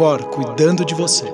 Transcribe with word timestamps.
Cor 0.00 0.30
cuidando 0.30 0.82
de 0.82 0.94
você. 0.94 1.26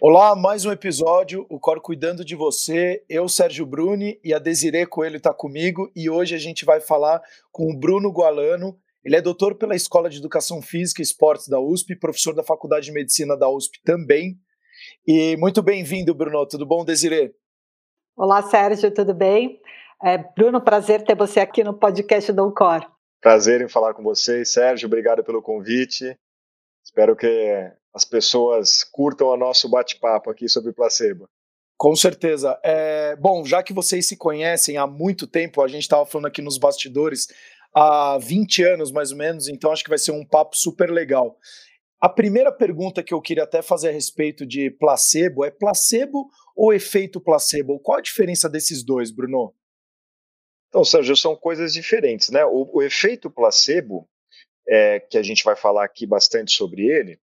Olá, 0.00 0.34
mais 0.34 0.64
um 0.64 0.72
episódio, 0.72 1.44
o 1.50 1.60
Cor 1.60 1.78
cuidando 1.78 2.24
de 2.24 2.34
você. 2.34 3.04
Eu, 3.06 3.28
Sérgio 3.28 3.66
Bruni, 3.66 4.18
e 4.24 4.32
a 4.32 4.38
Desirê 4.38 4.86
Coelho 4.86 5.18
está 5.18 5.34
comigo 5.34 5.92
e 5.94 6.08
hoje 6.08 6.34
a 6.34 6.38
gente 6.38 6.64
vai 6.64 6.80
falar 6.80 7.20
com 7.52 7.70
o 7.70 7.78
Bruno 7.78 8.10
Gualano. 8.10 8.78
Ele 9.04 9.14
é 9.14 9.20
doutor 9.20 9.56
pela 9.56 9.76
Escola 9.76 10.08
de 10.08 10.16
Educação 10.16 10.62
Física 10.62 11.02
e 11.02 11.04
Esportes 11.04 11.48
da 11.48 11.60
USP, 11.60 11.96
professor 11.96 12.34
da 12.34 12.42
Faculdade 12.42 12.86
de 12.86 12.92
Medicina 12.92 13.36
da 13.36 13.50
USP 13.50 13.78
também. 13.84 14.38
E 15.06 15.36
muito 15.36 15.62
bem-vindo, 15.62 16.14
Bruno. 16.14 16.46
Tudo 16.46 16.64
bom, 16.64 16.82
Desirê? 16.82 17.30
Olá, 18.16 18.40
Sérgio, 18.40 18.90
tudo 18.90 19.12
bem? 19.12 19.60
É, 20.02 20.16
Bruno, 20.16 20.62
prazer 20.62 21.04
ter 21.04 21.14
você 21.14 21.40
aqui 21.40 21.62
no 21.62 21.74
podcast 21.74 22.32
do 22.32 22.50
Cor. 22.54 22.90
Prazer 23.20 23.60
em 23.60 23.68
falar 23.68 23.92
com 23.92 24.02
vocês, 24.02 24.50
Sérgio. 24.50 24.86
Obrigado 24.86 25.22
pelo 25.22 25.42
convite. 25.42 26.18
Espero 26.90 27.14
que 27.14 27.70
as 27.94 28.04
pessoas 28.04 28.82
curtam 28.82 29.28
o 29.28 29.36
nosso 29.36 29.68
bate-papo 29.68 30.28
aqui 30.28 30.48
sobre 30.48 30.72
placebo. 30.72 31.28
Com 31.78 31.94
certeza. 31.94 32.58
É, 32.64 33.14
bom, 33.14 33.44
já 33.44 33.62
que 33.62 33.72
vocês 33.72 34.08
se 34.08 34.16
conhecem 34.16 34.76
há 34.76 34.88
muito 34.88 35.24
tempo, 35.24 35.62
a 35.62 35.68
gente 35.68 35.82
estava 35.82 36.04
falando 36.04 36.26
aqui 36.26 36.42
nos 36.42 36.58
bastidores, 36.58 37.28
há 37.72 38.18
20 38.18 38.64
anos 38.64 38.90
mais 38.90 39.12
ou 39.12 39.18
menos, 39.18 39.46
então 39.46 39.70
acho 39.70 39.84
que 39.84 39.88
vai 39.88 39.98
ser 39.98 40.10
um 40.10 40.26
papo 40.26 40.56
super 40.56 40.90
legal. 40.90 41.38
A 42.00 42.08
primeira 42.08 42.50
pergunta 42.50 43.04
que 43.04 43.14
eu 43.14 43.22
queria 43.22 43.44
até 43.44 43.62
fazer 43.62 43.90
a 43.90 43.92
respeito 43.92 44.44
de 44.44 44.68
placebo 44.72 45.44
é 45.44 45.50
placebo 45.52 46.28
ou 46.56 46.74
efeito 46.74 47.20
placebo? 47.20 47.78
Qual 47.78 47.98
a 47.98 48.02
diferença 48.02 48.48
desses 48.48 48.82
dois, 48.82 49.12
Bruno? 49.12 49.54
Então, 50.68 50.84
Sérgio, 50.84 51.16
são 51.16 51.36
coisas 51.36 51.72
diferentes, 51.72 52.30
né? 52.30 52.44
O, 52.44 52.78
o 52.78 52.82
efeito 52.82 53.30
placebo, 53.30 54.08
é, 54.70 55.00
que 55.00 55.18
a 55.18 55.22
gente 55.22 55.42
vai 55.42 55.56
falar 55.56 55.84
aqui 55.84 56.06
bastante 56.06 56.52
sobre 56.52 56.86
ele, 56.86 57.18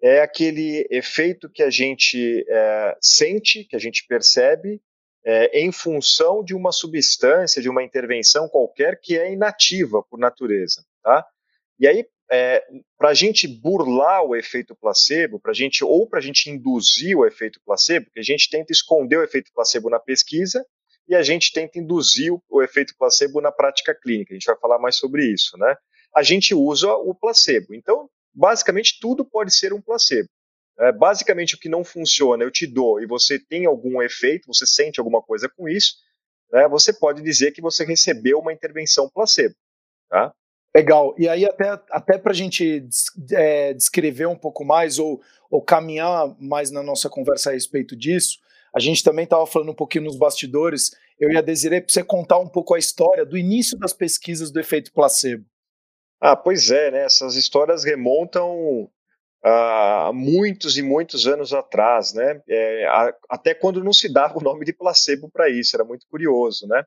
é 0.00 0.20
aquele 0.20 0.86
efeito 0.88 1.50
que 1.50 1.62
a 1.62 1.70
gente 1.70 2.44
é, 2.48 2.96
sente, 3.00 3.64
que 3.64 3.74
a 3.74 3.78
gente 3.78 4.06
percebe, 4.06 4.80
é, 5.24 5.60
em 5.60 5.72
função 5.72 6.44
de 6.44 6.54
uma 6.54 6.70
substância, 6.70 7.60
de 7.60 7.68
uma 7.68 7.82
intervenção 7.82 8.48
qualquer 8.48 9.00
que 9.00 9.18
é 9.18 9.32
inativa 9.32 10.02
por 10.02 10.18
natureza, 10.18 10.84
tá? 11.02 11.26
E 11.78 11.86
aí, 11.86 12.06
é, 12.30 12.64
para 12.96 13.10
a 13.10 13.14
gente 13.14 13.46
burlar 13.46 14.24
o 14.24 14.36
efeito 14.36 14.74
placebo, 14.74 15.40
pra 15.40 15.52
gente, 15.52 15.84
ou 15.84 16.08
para 16.08 16.18
a 16.20 16.22
gente 16.22 16.50
induzir 16.50 17.16
o 17.16 17.26
efeito 17.26 17.60
placebo, 17.64 18.06
porque 18.06 18.20
a 18.20 18.24
gente 18.24 18.48
tenta 18.48 18.72
esconder 18.72 19.18
o 19.18 19.24
efeito 19.24 19.50
placebo 19.52 19.90
na 19.90 19.98
pesquisa 19.98 20.64
e 21.08 21.14
a 21.14 21.22
gente 21.22 21.52
tenta 21.52 21.78
induzir 21.78 22.32
o, 22.32 22.42
o 22.48 22.62
efeito 22.62 22.94
placebo 22.96 23.40
na 23.40 23.52
prática 23.52 23.94
clínica. 23.94 24.32
A 24.32 24.36
gente 24.36 24.46
vai 24.46 24.56
falar 24.58 24.78
mais 24.78 24.96
sobre 24.96 25.26
isso, 25.26 25.56
né? 25.58 25.76
A 26.14 26.22
gente 26.22 26.54
usa 26.54 26.92
o 26.92 27.14
placebo. 27.14 27.74
Então, 27.74 28.08
basicamente, 28.34 28.98
tudo 29.00 29.24
pode 29.24 29.54
ser 29.54 29.72
um 29.72 29.80
placebo. 29.80 30.28
É, 30.78 30.90
basicamente, 30.90 31.54
o 31.54 31.58
que 31.58 31.68
não 31.68 31.84
funciona, 31.84 32.42
eu 32.42 32.50
te 32.50 32.66
dou 32.66 33.00
e 33.00 33.06
você 33.06 33.38
tem 33.38 33.66
algum 33.66 34.00
efeito, 34.02 34.46
você 34.46 34.66
sente 34.66 34.98
alguma 34.98 35.22
coisa 35.22 35.48
com 35.48 35.68
isso, 35.68 35.96
né, 36.50 36.66
você 36.68 36.92
pode 36.92 37.22
dizer 37.22 37.52
que 37.52 37.60
você 37.60 37.84
recebeu 37.84 38.38
uma 38.38 38.52
intervenção 38.52 39.08
placebo. 39.08 39.54
Tá? 40.08 40.32
Legal. 40.74 41.14
E 41.18 41.28
aí, 41.28 41.44
até, 41.44 41.68
até 41.90 42.18
para 42.18 42.32
a 42.32 42.34
gente 42.34 42.88
é, 43.32 43.74
descrever 43.74 44.26
um 44.26 44.36
pouco 44.36 44.64
mais 44.64 44.98
ou, 44.98 45.20
ou 45.50 45.62
caminhar 45.62 46.34
mais 46.40 46.70
na 46.70 46.82
nossa 46.82 47.10
conversa 47.10 47.50
a 47.50 47.52
respeito 47.52 47.94
disso, 47.94 48.38
a 48.74 48.80
gente 48.80 49.04
também 49.04 49.24
estava 49.24 49.46
falando 49.46 49.70
um 49.70 49.74
pouquinho 49.74 50.04
nos 50.04 50.16
bastidores, 50.16 50.92
eu 51.20 51.30
e 51.30 51.36
a 51.36 51.42
para 51.42 51.54
você 51.86 52.02
contar 52.02 52.38
um 52.38 52.48
pouco 52.48 52.74
a 52.74 52.78
história 52.78 53.24
do 53.24 53.36
início 53.36 53.78
das 53.78 53.92
pesquisas 53.92 54.50
do 54.50 54.58
efeito 54.58 54.92
placebo. 54.92 55.44
Ah, 56.24 56.36
pois 56.36 56.70
é, 56.70 56.88
né? 56.92 57.04
Essas 57.04 57.34
histórias 57.34 57.82
remontam 57.82 58.88
a 59.42 60.12
muitos 60.14 60.78
e 60.78 60.82
muitos 60.82 61.26
anos 61.26 61.52
atrás, 61.52 62.12
né? 62.14 62.40
É, 62.48 62.86
a, 62.86 63.12
até 63.28 63.52
quando 63.54 63.82
não 63.82 63.92
se 63.92 64.08
dava 64.12 64.38
o 64.38 64.42
nome 64.42 64.64
de 64.64 64.72
placebo 64.72 65.28
para 65.28 65.50
isso, 65.50 65.74
era 65.74 65.84
muito 65.84 66.06
curioso, 66.08 66.68
né? 66.68 66.84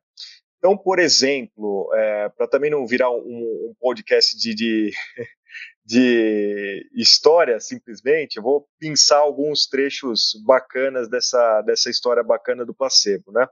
Então, 0.57 0.78
por 0.78 1.00
exemplo, 1.00 1.91
é, 1.94 2.29
para 2.29 2.47
também 2.47 2.72
não 2.72 2.88
virar 2.88 3.12
um, 3.12 3.19
um 3.25 3.73
podcast 3.78 4.38
de, 4.38 4.56
de, 4.56 4.91
de, 5.85 6.90
história, 6.96 7.59
simplesmente, 7.59 8.38
eu 8.38 8.44
vou 8.44 8.66
pensar 8.79 9.17
alguns 9.17 9.67
trechos 9.67 10.31
bacanas 10.46 11.09
dessa, 11.09 11.62
dessa 11.63 11.90
história 11.90 12.23
bacana 12.23 12.66
do 12.66 12.73
placebo, 12.73 13.34
né? 13.34 13.46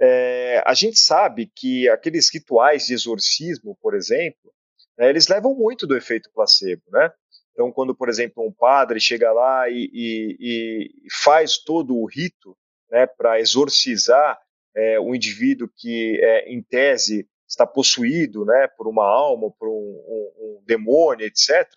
É, 0.00 0.62
a 0.66 0.72
gente 0.72 0.98
sabe 0.98 1.52
que 1.54 1.90
aqueles 1.90 2.32
rituais 2.32 2.86
de 2.86 2.94
exorcismo, 2.94 3.76
por 3.82 3.94
exemplo, 3.94 4.50
né, 4.98 5.08
eles 5.08 5.28
levam 5.28 5.54
muito 5.54 5.86
do 5.86 5.96
efeito 5.96 6.30
placebo, 6.32 6.82
né? 6.88 7.12
Então, 7.52 7.70
quando, 7.70 7.94
por 7.94 8.08
exemplo, 8.08 8.44
um 8.44 8.52
padre 8.52 8.98
chega 8.98 9.32
lá 9.32 9.68
e, 9.68 9.88
e, 9.92 10.90
e 11.04 11.12
faz 11.22 11.58
todo 11.58 11.96
o 11.96 12.04
rito 12.04 12.56
né, 12.90 13.06
para 13.06 13.38
exorcizar 13.38 14.38
é, 14.74 14.98
um 14.98 15.14
indivíduo 15.14 15.70
que, 15.76 16.18
é, 16.20 16.52
em 16.52 16.60
tese, 16.60 17.28
está 17.48 17.64
possuído 17.64 18.44
né, 18.44 18.66
por 18.76 18.88
uma 18.88 19.04
alma, 19.04 19.52
por 19.52 19.68
um, 19.68 19.72
um, 19.72 20.32
um 20.38 20.62
demônio, 20.66 21.26
etc., 21.26 21.68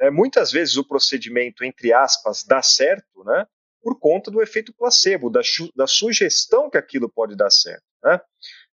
é, 0.00 0.10
muitas 0.10 0.50
vezes 0.50 0.76
o 0.76 0.86
procedimento, 0.86 1.64
entre 1.64 1.92
aspas, 1.92 2.44
dá 2.44 2.60
certo 2.60 3.24
né, 3.24 3.46
por 3.80 3.98
conta 3.98 4.30
do 4.30 4.42
efeito 4.42 4.74
placebo, 4.74 5.30
da, 5.30 5.40
da 5.74 5.86
sugestão 5.86 6.68
que 6.68 6.76
aquilo 6.76 7.08
pode 7.08 7.36
dar 7.36 7.50
certo. 7.50 7.84
Né? 8.02 8.20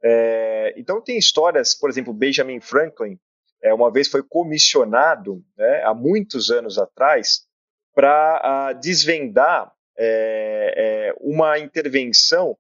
É, 0.04 0.74
então, 0.78 1.02
tem 1.02 1.18
histórias, 1.18 1.74
por 1.74 1.90
exemplo, 1.90 2.14
Benjamin 2.14 2.60
Franklin, 2.60 3.18
é, 3.66 3.74
uma 3.74 3.92
vez 3.92 4.08
foi 4.08 4.22
comissionado, 4.22 5.44
né, 5.58 5.82
há 5.84 5.94
muitos 5.94 6.52
anos 6.52 6.78
atrás, 6.78 7.48
para 7.96 8.72
uh, 8.72 8.80
desvendar 8.80 9.72
é, 9.98 10.74
é, 10.78 11.16
uma 11.20 11.58
intervenção 11.58 12.56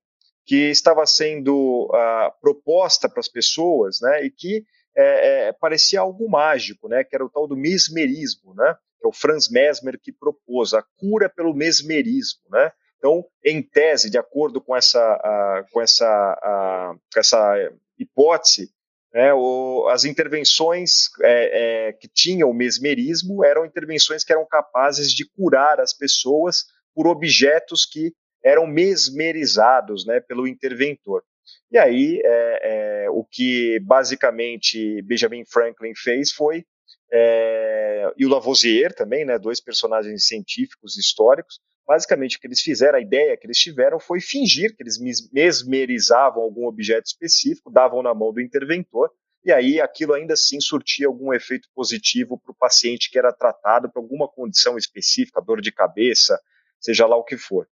que 0.46 0.70
estava 0.70 1.06
sendo 1.06 1.86
uh, 1.92 2.32
proposta 2.42 3.08
para 3.08 3.20
as 3.20 3.28
pessoas, 3.28 4.00
né, 4.02 4.26
e 4.26 4.32
que 4.32 4.66
é, 4.98 5.48
é, 5.48 5.54
parecia 5.54 6.00
algo 6.00 6.28
mágico, 6.28 6.88
né, 6.88 7.04
que 7.04 7.16
era 7.16 7.26
o 7.26 7.30
tal 7.30 7.48
do 7.48 7.56
mesmerismo, 7.56 8.56
né, 8.56 8.76
que 9.00 9.06
é 9.06 9.08
o 9.08 9.14
Franz 9.14 9.48
Mesmer 9.48 10.00
que 10.02 10.12
propôs 10.12 10.74
a 10.74 10.84
cura 10.98 11.30
pelo 11.30 11.54
mesmerismo, 11.54 12.42
né. 12.50 12.72
Então, 12.98 13.24
em 13.44 13.62
tese, 13.62 14.10
de 14.10 14.18
acordo 14.18 14.60
com 14.60 14.76
essa, 14.76 15.18
uh, 15.18 15.72
com 15.72 15.80
essa, 15.80 16.98
com 17.14 17.20
essa 17.20 17.72
hipótese, 18.00 18.74
é, 19.16 19.34
o, 19.34 19.88
as 19.90 20.04
intervenções 20.04 21.10
é, 21.22 21.88
é, 21.88 21.94
que 21.94 22.08
tinham 22.08 22.50
o 22.50 22.54
mesmerismo 22.54 23.46
eram 23.46 23.66
intervenções 23.66 24.26
que 24.26 24.34
eram 24.34 24.46
capazes 24.46 25.12
de 25.12 25.26
curar 25.26 25.80
as 25.80 25.94
pessoas 25.94 26.66
por 26.94 27.08
objetos 27.08 27.86
que 27.86 28.14
eram 28.44 28.68
mesmerizados 28.68 30.06
né, 30.06 30.20
pelo 30.20 30.46
interventor. 30.46 31.24
E 31.72 31.78
aí, 31.78 32.22
é, 32.24 33.06
é, 33.06 33.10
o 33.10 33.24
que 33.24 33.80
basicamente 33.80 35.02
Benjamin 35.04 35.46
Franklin 35.46 35.94
fez 35.96 36.34
foi, 36.34 36.66
é, 37.18 38.14
e 38.18 38.26
o 38.26 38.30
Lavoisier 38.30 38.94
também, 38.94 39.24
né, 39.24 39.40
dois 39.40 39.62
personagens 39.62 40.28
científicos 40.28 40.98
históricos, 40.98 41.62
basicamente 41.88 42.36
o 42.36 42.42
que 42.42 42.48
eles 42.48 42.60
fizeram, 42.60 42.98
a 42.98 43.02
ideia 43.02 43.38
que 43.38 43.48
eles 43.48 43.58
tiveram 43.58 44.02
foi 44.02 44.20
fingir 44.20 44.76
que 44.76 44.84
eles 44.84 45.00
mesmerizavam 45.32 46.44
algum 46.44 46.68
objeto 46.68 47.06
específico, 47.06 47.72
davam 47.72 48.04
na 48.04 48.14
mão 48.14 48.34
do 48.34 48.42
interventor, 48.42 49.10
e 49.46 49.52
aí 49.52 49.80
aquilo 49.80 50.14
ainda 50.14 50.34
assim 50.34 50.60
surtia 50.60 51.08
algum 51.08 51.34
efeito 51.34 51.70
positivo 51.74 52.38
para 52.38 52.52
o 52.52 52.56
paciente 52.56 53.10
que 53.10 53.18
era 53.18 53.32
tratado 53.32 53.90
por 53.90 54.00
alguma 54.00 54.28
condição 54.28 54.78
específica, 54.78 55.42
dor 55.42 55.62
de 55.62 55.72
cabeça, 55.72 56.38
seja 56.82 57.06
lá 57.06 57.16
o 57.16 57.24
que 57.24 57.38
for. 57.38 57.66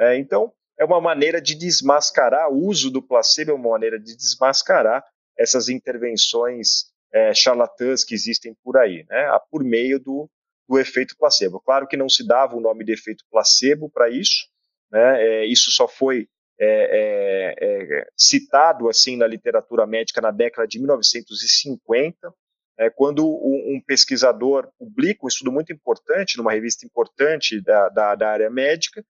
É, 0.00 0.18
então, 0.18 0.52
é 0.76 0.84
uma 0.84 1.00
maneira 1.00 1.40
de 1.40 1.54
desmascarar, 1.54 2.50
o 2.50 2.66
uso 2.66 2.90
do 2.90 3.00
placebo 3.00 3.52
é 3.52 3.54
uma 3.54 3.70
maneira 3.70 4.00
de 4.00 4.16
desmascarar 4.16 5.04
essas 5.38 5.68
intervenções 5.68 6.86
é, 7.12 7.34
charlatãs 7.34 8.04
que 8.04 8.14
existem 8.14 8.54
por 8.62 8.76
aí, 8.76 9.04
né, 9.08 9.30
por 9.50 9.64
meio 9.64 9.98
do, 9.98 10.28
do 10.68 10.78
efeito 10.78 11.16
placebo. 11.18 11.60
Claro 11.60 11.86
que 11.86 11.96
não 11.96 12.08
se 12.08 12.26
dava 12.26 12.56
o 12.56 12.60
nome 12.60 12.84
de 12.84 12.92
efeito 12.92 13.24
placebo 13.30 13.90
para 13.90 14.10
isso, 14.10 14.46
né? 14.90 15.22
É, 15.22 15.46
isso 15.46 15.70
só 15.70 15.86
foi 15.86 16.28
é, 16.60 17.54
é, 17.60 18.00
é 18.00 18.08
citado 18.16 18.88
assim 18.88 19.16
na 19.16 19.26
literatura 19.26 19.86
médica 19.86 20.20
na 20.20 20.30
década 20.30 20.66
de 20.66 20.78
1950, 20.78 22.34
é, 22.78 22.90
quando 22.90 23.26
um, 23.26 23.76
um, 23.76 23.82
pesquisador 23.84 24.68
publica 24.78 25.24
um 25.24 25.28
estudo 25.28 25.50
muito 25.50 25.72
importante 25.72 26.36
numa 26.36 26.52
revista 26.52 26.86
importante 26.86 27.60
da, 27.60 27.88
da, 27.88 28.14
da 28.14 28.30
área 28.30 28.50
médica, 28.50 29.04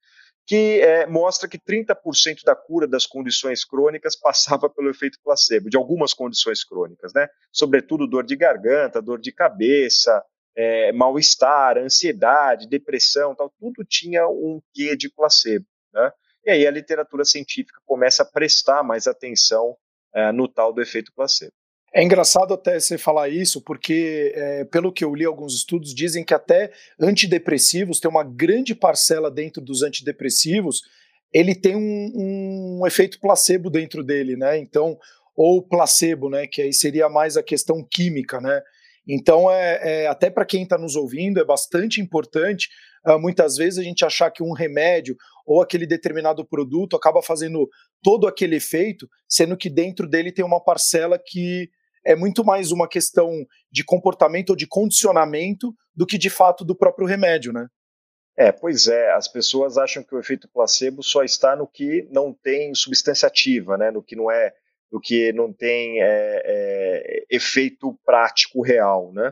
que 0.48 0.80
é, 0.80 1.06
mostra 1.06 1.46
que 1.46 1.58
30% 1.58 2.42
da 2.42 2.56
cura 2.56 2.86
das 2.88 3.04
condições 3.04 3.66
crônicas 3.66 4.16
passava 4.18 4.70
pelo 4.70 4.88
efeito 4.88 5.18
placebo, 5.22 5.68
de 5.68 5.76
algumas 5.76 6.14
condições 6.14 6.64
crônicas, 6.64 7.12
né? 7.12 7.28
Sobretudo 7.52 8.06
dor 8.06 8.24
de 8.24 8.34
garganta, 8.34 9.02
dor 9.02 9.20
de 9.20 9.30
cabeça, 9.30 10.24
é, 10.56 10.90
mal-estar, 10.90 11.76
ansiedade, 11.76 12.66
depressão, 12.66 13.34
tal, 13.34 13.52
tudo 13.60 13.84
tinha 13.84 14.26
um 14.26 14.60
quê 14.72 14.96
de 14.96 15.10
placebo. 15.10 15.66
Né? 15.92 16.10
E 16.46 16.50
aí 16.50 16.66
a 16.66 16.70
literatura 16.70 17.26
científica 17.26 17.80
começa 17.84 18.22
a 18.22 18.26
prestar 18.26 18.82
mais 18.82 19.06
atenção 19.06 19.76
é, 20.14 20.32
no 20.32 20.48
tal 20.48 20.72
do 20.72 20.80
efeito 20.80 21.12
placebo. 21.14 21.52
É 21.98 22.02
engraçado 22.04 22.54
até 22.54 22.78
você 22.78 22.96
falar 22.96 23.28
isso, 23.28 23.60
porque, 23.60 24.32
é, 24.32 24.64
pelo 24.66 24.92
que 24.92 25.04
eu 25.04 25.12
li, 25.12 25.24
alguns 25.24 25.52
estudos 25.52 25.92
dizem 25.92 26.22
que 26.22 26.32
até 26.32 26.70
antidepressivos, 26.96 27.98
tem 27.98 28.08
uma 28.08 28.22
grande 28.22 28.72
parcela 28.72 29.28
dentro 29.28 29.60
dos 29.60 29.82
antidepressivos, 29.82 30.82
ele 31.34 31.56
tem 31.56 31.74
um, 31.74 32.78
um 32.78 32.86
efeito 32.86 33.18
placebo 33.18 33.68
dentro 33.68 34.04
dele, 34.04 34.36
né? 34.36 34.56
Então, 34.58 34.96
ou 35.34 35.60
placebo, 35.60 36.30
né? 36.30 36.46
Que 36.46 36.62
aí 36.62 36.72
seria 36.72 37.08
mais 37.08 37.36
a 37.36 37.42
questão 37.42 37.84
química, 37.90 38.40
né? 38.40 38.62
Então, 39.04 39.50
é, 39.50 40.04
é 40.04 40.06
até 40.06 40.30
para 40.30 40.46
quem 40.46 40.62
está 40.62 40.78
nos 40.78 40.94
ouvindo, 40.94 41.40
é 41.40 41.44
bastante 41.44 42.00
importante 42.00 42.68
uh, 43.08 43.18
muitas 43.18 43.56
vezes 43.56 43.76
a 43.76 43.82
gente 43.82 44.04
achar 44.04 44.30
que 44.30 44.40
um 44.44 44.52
remédio 44.52 45.16
ou 45.44 45.60
aquele 45.60 45.84
determinado 45.84 46.46
produto 46.46 46.94
acaba 46.94 47.20
fazendo 47.22 47.68
todo 48.00 48.28
aquele 48.28 48.54
efeito, 48.54 49.08
sendo 49.28 49.56
que 49.56 49.68
dentro 49.68 50.08
dele 50.08 50.30
tem 50.30 50.44
uma 50.44 50.62
parcela 50.62 51.18
que 51.18 51.68
é 52.08 52.16
muito 52.16 52.42
mais 52.42 52.72
uma 52.72 52.88
questão 52.88 53.46
de 53.70 53.84
comportamento 53.84 54.50
ou 54.50 54.56
de 54.56 54.66
condicionamento 54.66 55.74
do 55.94 56.06
que 56.06 56.16
de 56.16 56.30
fato 56.30 56.64
do 56.64 56.74
próprio 56.74 57.06
remédio, 57.06 57.52
né? 57.52 57.68
É, 58.34 58.50
pois 58.50 58.88
é, 58.88 59.12
as 59.12 59.28
pessoas 59.28 59.76
acham 59.76 60.02
que 60.02 60.14
o 60.14 60.18
efeito 60.18 60.48
placebo 60.48 61.02
só 61.02 61.22
está 61.22 61.54
no 61.54 61.66
que 61.66 62.08
não 62.10 62.32
tem 62.32 62.74
substância 62.74 63.26
ativa, 63.26 63.76
né? 63.76 63.90
No 63.90 64.02
que 64.02 64.16
não 64.16 64.30
é, 64.30 64.54
no 64.90 64.98
que 64.98 65.34
não 65.34 65.52
tem 65.52 66.00
é, 66.00 66.42
é, 66.46 67.24
efeito 67.28 67.98
prático 68.06 68.62
real, 68.62 69.12
né? 69.12 69.30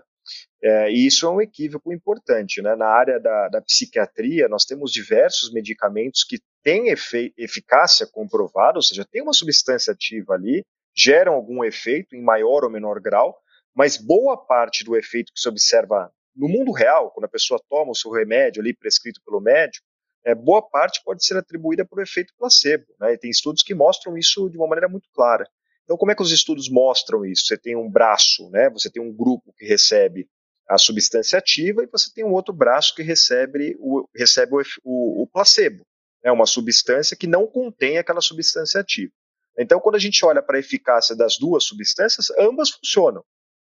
É, 0.62 0.90
e 0.90 1.06
isso 1.06 1.25
é 1.25 1.31
um 1.31 1.40
equívoco 1.40 1.90
importante, 1.94 2.61
né? 2.61 2.76
Na 2.76 2.88
área 2.88 3.19
da, 3.19 3.49
da 3.49 3.62
psiquiatria, 3.62 4.49
nós 4.49 4.67
temos 4.67 4.93
diversos 4.93 5.50
medicamentos 5.50 6.25
que 6.25 6.38
têm 6.62 6.93
eficácia 7.38 8.06
comprovada, 8.06 8.76
ou 8.76 8.82
seja, 8.82 9.06
tem 9.11 9.23
uma 9.23 9.32
substância 9.32 9.94
ativa 9.94 10.34
ali, 10.34 10.62
geram 10.96 11.34
algum 11.34 11.62
efeito 11.62 12.16
em 12.16 12.22
maior 12.22 12.64
ou 12.64 12.70
menor 12.70 13.00
grau, 13.00 13.37
mas 13.75 13.96
boa 13.96 14.37
parte 14.37 14.84
do 14.84 14.96
efeito 14.96 15.32
que 15.32 15.40
se 15.40 15.48
observa 15.48 16.10
no 16.34 16.48
mundo 16.48 16.70
real, 16.70 17.10
quando 17.10 17.25
a 17.25 17.28
pessoa 17.28 17.60
toma 17.69 17.93
o 17.93 17.94
seu 17.94 18.10
remédio 18.10 18.60
ali 18.60 18.75
prescrito 18.75 19.20
pelo 19.25 19.40
médico, 19.40 19.87
é, 20.25 20.34
boa 20.34 20.60
parte 20.60 21.00
pode 21.04 21.25
ser 21.25 21.37
atribuída 21.37 21.84
por 21.84 22.02
efeito 22.02 22.34
placebo. 22.37 22.84
Né? 23.00 23.14
E 23.14 23.19
tem 23.19 23.31
estudos 23.31 23.62
que 23.62 23.75
mostram 23.75 24.19
isso 24.19 24.50
de 24.50 24.58
uma 24.58 24.66
maneira 24.66 24.88
muito 24.88 25.08
clara. 25.14 25.48
Então, 25.84 25.96
como 25.96 26.10
é 26.10 26.14
que 26.14 26.22
os 26.22 26.32
estudos 26.32 26.69
mostram 26.69 27.25
isso? 27.25 27.46
Você 27.46 27.56
tem 27.56 27.76
um 27.76 27.88
braço, 27.88 28.50
né? 28.50 28.69
você 28.69 28.90
tem 28.90 29.00
um 29.00 29.14
grupo 29.14 29.54
que 29.56 29.64
recebe 29.64 30.28
a 30.69 30.76
substância 30.78 31.38
ativa 31.38 31.84
e 31.84 31.87
você 31.87 32.12
tem 32.12 32.25
um 32.25 32.32
outro 32.32 32.52
braço 32.52 32.94
que 32.94 33.02
recebe 33.02 33.76
o, 33.78 34.08
recebe 34.14 34.52
o, 34.52 34.62
o, 34.84 35.22
o 35.22 35.26
placebo, 35.28 35.87
né? 36.25 36.32
uma 36.32 36.44
substância 36.44 37.16
que 37.16 37.28
não 37.28 37.46
contém 37.46 37.99
aquela 37.99 38.20
substância 38.20 38.81
ativa. 38.81 39.12
Então, 39.58 39.81
quando 39.81 39.97
a 39.97 39.99
gente 39.99 40.25
olha 40.25 40.43
para 40.43 40.56
a 40.56 40.61
eficácia 40.61 41.17
das 41.17 41.38
duas 41.38 41.64
substâncias, 41.64 42.31
ambas 42.38 42.70
funcionam. 42.70 43.25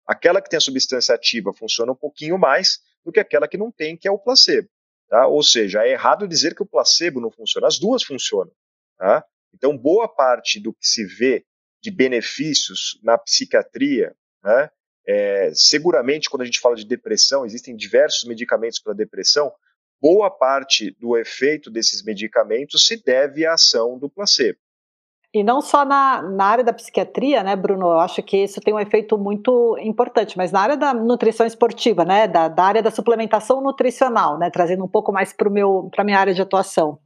Aquela 0.06 0.40
que 0.40 0.48
tem 0.48 0.56
a 0.56 0.60
substância 0.60 1.14
ativa 1.14 1.52
funciona 1.52 1.92
um 1.92 1.96
pouquinho 1.96 2.38
mais 2.38 2.80
do 3.04 3.12
que 3.12 3.20
aquela 3.20 3.48
que 3.48 3.58
não 3.58 3.70
tem, 3.70 3.96
que 3.96 4.08
é 4.08 4.10
o 4.10 4.18
placebo. 4.18 4.68
Tá? 5.08 5.26
Ou 5.26 5.42
seja, 5.42 5.84
é 5.84 5.92
errado 5.92 6.28
dizer 6.28 6.54
que 6.54 6.62
o 6.62 6.66
placebo 6.66 7.20
não 7.20 7.30
funciona, 7.30 7.66
as 7.66 7.78
duas 7.78 8.02
funcionam. 8.02 8.52
Tá? 8.98 9.24
Então, 9.52 9.76
boa 9.76 10.08
parte 10.08 10.58
do 10.58 10.72
que 10.72 10.86
se 10.86 11.04
vê 11.04 11.44
de 11.82 11.90
benefícios 11.90 12.98
na 13.02 13.18
psiquiatria, 13.18 14.14
né, 14.42 14.70
é, 15.06 15.52
seguramente, 15.54 16.30
quando 16.30 16.42
a 16.42 16.44
gente 16.46 16.60
fala 16.60 16.74
de 16.74 16.86
depressão, 16.86 17.44
existem 17.44 17.76
diversos 17.76 18.24
medicamentos 18.24 18.78
para 18.78 18.94
depressão, 18.94 19.52
boa 20.00 20.30
parte 20.30 20.90
do 20.98 21.16
efeito 21.16 21.70
desses 21.70 22.02
medicamentos 22.02 22.86
se 22.86 23.02
deve 23.02 23.44
à 23.44 23.54
ação 23.54 23.98
do 23.98 24.08
placebo. 24.08 24.58
E 25.34 25.42
não 25.42 25.60
só 25.60 25.84
na, 25.84 26.22
na 26.22 26.44
área 26.44 26.62
da 26.62 26.72
psiquiatria, 26.72 27.42
né, 27.42 27.56
Bruno? 27.56 27.86
Eu 27.86 27.98
acho 27.98 28.22
que 28.22 28.44
isso 28.44 28.60
tem 28.60 28.72
um 28.72 28.78
efeito 28.78 29.18
muito 29.18 29.76
importante, 29.80 30.36
mas 30.36 30.52
na 30.52 30.60
área 30.60 30.76
da 30.76 30.94
nutrição 30.94 31.44
esportiva, 31.44 32.04
né, 32.04 32.28
da, 32.28 32.46
da 32.46 32.62
área 32.62 32.80
da 32.80 32.90
suplementação 32.92 33.60
nutricional, 33.60 34.38
né, 34.38 34.48
trazendo 34.48 34.84
um 34.84 34.88
pouco 34.88 35.12
mais 35.12 35.32
para 35.32 35.48
a 35.48 36.04
minha 36.04 36.18
área 36.20 36.32
de 36.32 36.40
atuação. 36.40 37.00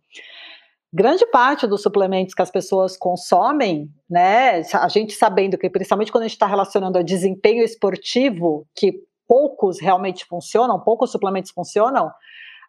Grande 0.92 1.24
parte 1.30 1.66
dos 1.66 1.82
suplementos 1.82 2.34
que 2.34 2.42
as 2.42 2.50
pessoas 2.50 2.98
consomem, 2.98 3.88
né, 4.08 4.60
a 4.74 4.88
gente 4.88 5.14
sabendo 5.14 5.56
que, 5.56 5.70
principalmente 5.70 6.12
quando 6.12 6.24
a 6.24 6.26
gente 6.26 6.36
está 6.36 6.46
relacionando 6.46 6.98
ao 6.98 7.04
desempenho 7.04 7.64
esportivo, 7.64 8.66
que 8.76 8.92
poucos 9.26 9.80
realmente 9.80 10.26
funcionam, 10.26 10.78
poucos 10.78 11.10
suplementos 11.10 11.50
funcionam, 11.50 12.10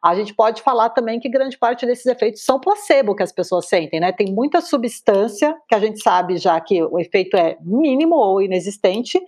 a 0.01 0.16
gente 0.16 0.34
pode 0.34 0.62
falar 0.62 0.90
também 0.90 1.19
que 1.19 1.28
grande 1.28 1.57
parte 1.57 1.86
desses 1.86 2.06
efeitos 2.06 2.44
são 2.44 2.60
placebo 2.60 3.16
que 3.16 3.24
as 3.24 3.31
pessoas 3.31 3.68
sentem, 3.68 4.00
né? 4.00 4.13
Tem 4.13 4.31
muita 4.31 4.62
substância 4.62 5.56
que 5.68 5.75
a 5.75 5.80
gente 5.80 6.01
sabe 6.01 6.38
já 6.38 6.60
que 6.62 6.81
o 6.81 6.98
efeito 6.98 7.36
é 7.36 7.57
mínimo 7.62 8.16
ou 8.16 8.42
inexistente, 8.42 9.19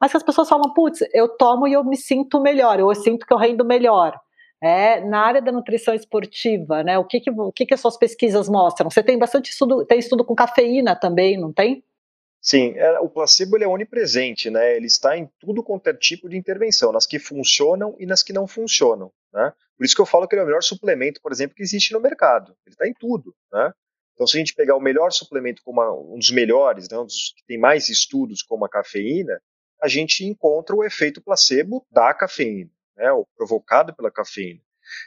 mas 0.00 0.10
que 0.10 0.18
as 0.18 0.22
pessoas 0.22 0.48
falam, 0.48 0.72
putz, 0.74 1.00
eu 1.14 1.28
tomo 1.28 1.66
e 1.66 1.72
eu 1.72 1.82
me 1.82 1.96
sinto 1.96 2.40
melhor, 2.40 2.78
eu 2.78 2.94
sinto 2.94 3.26
que 3.26 3.32
eu 3.32 3.38
rendo 3.38 3.64
melhor. 3.64 4.18
É, 4.60 5.00
na 5.00 5.20
área 5.20 5.40
da 5.40 5.52
nutrição 5.52 5.94
esportiva, 5.94 6.82
né? 6.82 6.98
O 6.98 7.04
que 7.04 7.20
que, 7.20 7.30
o 7.30 7.52
que 7.52 7.64
que 7.64 7.74
as 7.74 7.80
suas 7.80 7.96
pesquisas 7.96 8.48
mostram? 8.48 8.90
Você 8.90 9.02
tem 9.02 9.16
bastante 9.16 9.50
estudo, 9.50 9.84
tem 9.86 9.98
estudo 9.98 10.24
com 10.24 10.34
cafeína 10.34 10.96
também, 10.96 11.38
não 11.38 11.52
tem? 11.52 11.82
Sim, 12.40 12.74
é, 12.76 12.98
o 13.00 13.08
placebo 13.08 13.56
ele 13.56 13.64
é 13.64 13.68
onipresente, 13.68 14.50
né? 14.50 14.76
Ele 14.76 14.86
está 14.86 15.16
em 15.16 15.28
tudo 15.40 15.62
quanto 15.62 15.88
é 15.88 15.94
tipo 15.94 16.28
de 16.28 16.36
intervenção, 16.36 16.92
nas 16.92 17.06
que 17.06 17.18
funcionam 17.18 17.94
e 17.98 18.06
nas 18.06 18.22
que 18.22 18.32
não 18.32 18.46
funcionam, 18.46 19.12
né? 19.32 19.52
Por 19.76 19.84
isso 19.84 19.94
que 19.94 20.00
eu 20.00 20.06
falo 20.06 20.26
que 20.26 20.34
ele 20.34 20.40
é 20.40 20.44
o 20.44 20.46
melhor 20.46 20.62
suplemento, 20.62 21.20
por 21.22 21.32
exemplo, 21.32 21.54
que 21.54 21.62
existe 21.62 21.92
no 21.92 22.00
mercado. 22.00 22.56
Ele 22.66 22.74
está 22.74 22.86
em 22.86 22.94
tudo, 22.94 23.34
né? 23.52 23.72
Então, 24.14 24.26
se 24.26 24.36
a 24.36 24.40
gente 24.40 24.54
pegar 24.54 24.74
o 24.74 24.80
melhor 24.80 25.12
suplemento 25.12 25.62
como 25.62 25.80
um 26.12 26.18
dos 26.18 26.32
melhores, 26.32 26.88
né, 26.90 26.98
um 26.98 27.04
dos 27.04 27.32
que 27.36 27.44
tem 27.46 27.56
mais 27.56 27.88
estudos 27.88 28.42
como 28.42 28.64
a 28.64 28.68
cafeína, 28.68 29.40
a 29.80 29.86
gente 29.86 30.24
encontra 30.24 30.74
o 30.74 30.82
efeito 30.82 31.22
placebo 31.22 31.86
da 31.88 32.12
cafeína, 32.12 32.68
né, 32.96 33.06
provocado 33.36 33.94
pela 33.94 34.10
cafeína. 34.10 34.60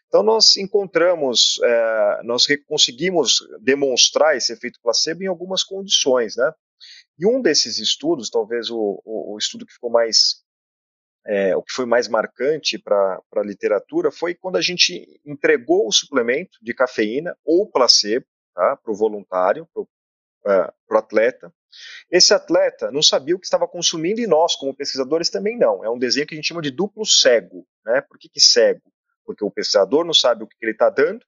Então, 0.07 0.23
nós 0.23 0.55
encontramos, 0.55 1.59
é, 1.61 2.21
nós 2.23 2.47
conseguimos 2.65 3.39
demonstrar 3.59 4.37
esse 4.37 4.53
efeito 4.53 4.79
placebo 4.81 5.23
em 5.23 5.27
algumas 5.27 5.61
condições, 5.61 6.37
né? 6.37 6.49
E 7.19 7.25
um 7.25 7.41
desses 7.41 7.79
estudos, 7.79 8.29
talvez 8.29 8.69
o, 8.69 9.01
o, 9.03 9.33
o 9.33 9.37
estudo 9.37 9.65
que 9.65 9.73
ficou 9.73 9.89
mais 9.89 10.40
é, 11.25 11.55
o 11.55 11.61
que 11.61 11.73
foi 11.73 11.85
mais 11.85 12.07
marcante 12.07 12.79
para 12.79 13.21
a 13.35 13.43
literatura 13.43 14.11
foi 14.11 14.33
quando 14.33 14.57
a 14.57 14.61
gente 14.61 15.21
entregou 15.25 15.87
o 15.87 15.91
suplemento 15.91 16.57
de 16.61 16.73
cafeína 16.73 17.37
ou 17.45 17.69
placebo 17.69 18.25
tá, 18.55 18.77
para 18.77 18.91
o 18.91 18.95
voluntário, 18.95 19.67
para 19.73 19.83
o 19.83 19.87
uh, 20.45 20.97
atleta. 20.97 21.53
Esse 22.09 22.33
atleta 22.33 22.91
não 22.91 23.01
sabia 23.01 23.35
o 23.35 23.39
que 23.39 23.45
estava 23.45 23.67
consumindo 23.67 24.19
e 24.19 24.27
nós, 24.27 24.55
como 24.55 24.75
pesquisadores, 24.75 25.29
também 25.29 25.57
não. 25.57 25.85
É 25.85 25.89
um 25.89 25.99
desenho 25.99 26.27
que 26.27 26.33
a 26.33 26.37
gente 26.37 26.47
chama 26.47 26.61
de 26.61 26.71
duplo 26.71 27.05
cego. 27.05 27.65
Né? 27.85 28.01
Por 28.01 28.17
que, 28.17 28.27
que 28.27 28.41
cego? 28.41 28.81
Porque 29.25 29.45
o 29.45 29.51
pesquisador 29.51 30.03
não 30.03 30.13
sabe 30.13 30.43
o 30.43 30.47
que, 30.47 30.57
que 30.57 30.65
ele 30.65 30.73
está 30.73 30.89
dando 30.89 31.23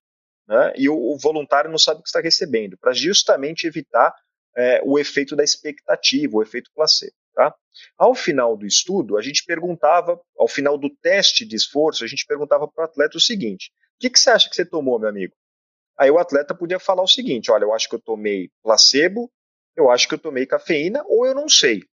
né? 0.48 0.74
e 0.76 0.90
o, 0.90 0.96
o, 0.96 1.18
voluntário 1.18 1.72
não 1.72 1.78
sabe 1.78 2.00
o 2.00 2.04
que 2.04 2.10
está 2.10 2.20
recebendo, 2.20 2.78
para 2.78 2.94
justamente 2.94 3.66
evitar 3.66 4.14
é, 4.58 4.82
o 4.84 5.00
efeito 5.00 5.36
da 5.36 5.44
expectativa, 5.44 6.36
o 6.36 6.42
efeito 6.42 6.70
placebo. 6.76 7.14
Tá? 7.34 7.54
Ao 7.98 8.14
final 8.14 8.56
do 8.56 8.66
estudo, 8.66 9.18
a 9.18 9.22
gente 9.22 9.44
perguntava, 9.44 10.20
ao 10.38 10.48
final 10.48 10.78
do 10.78 10.90
teste 10.90 11.46
de 11.46 11.56
esforço, 11.56 12.04
a 12.04 12.08
gente 12.08 12.26
perguntava 12.28 12.68
para 12.68 12.84
o 12.84 12.86
atleta 12.86 13.18
o 13.18 13.22
seguinte: 13.22 13.72
o 13.96 14.00
que, 14.00 14.10
que 14.10 14.20
você 14.20 14.30
acha 14.30 14.50
que 14.50 14.56
você 14.56 14.66
tomou, 14.66 15.00
meu 15.00 15.10
amigo? 15.10 15.34
Aí 15.98 16.12
o 16.12 16.20
atleta 16.20 16.54
podia 16.54 16.80
falar 16.80 17.04
o 17.04 17.08
seguinte: 17.08 17.52
olha, 17.52 17.64
eu 17.64 17.74
acho 17.74 17.90
que 17.90 17.96
eu 17.96 18.02
tomei 18.02 18.52
placebo, 18.62 19.32
eu 19.76 19.90
acho 19.90 20.08
que 20.08 20.14
eu 20.14 20.20
tomei 20.20 20.46
cafeína, 20.46 21.04
ou 21.08 21.26
eu 21.26 21.34
não 21.34 21.50
sei. 21.50 21.84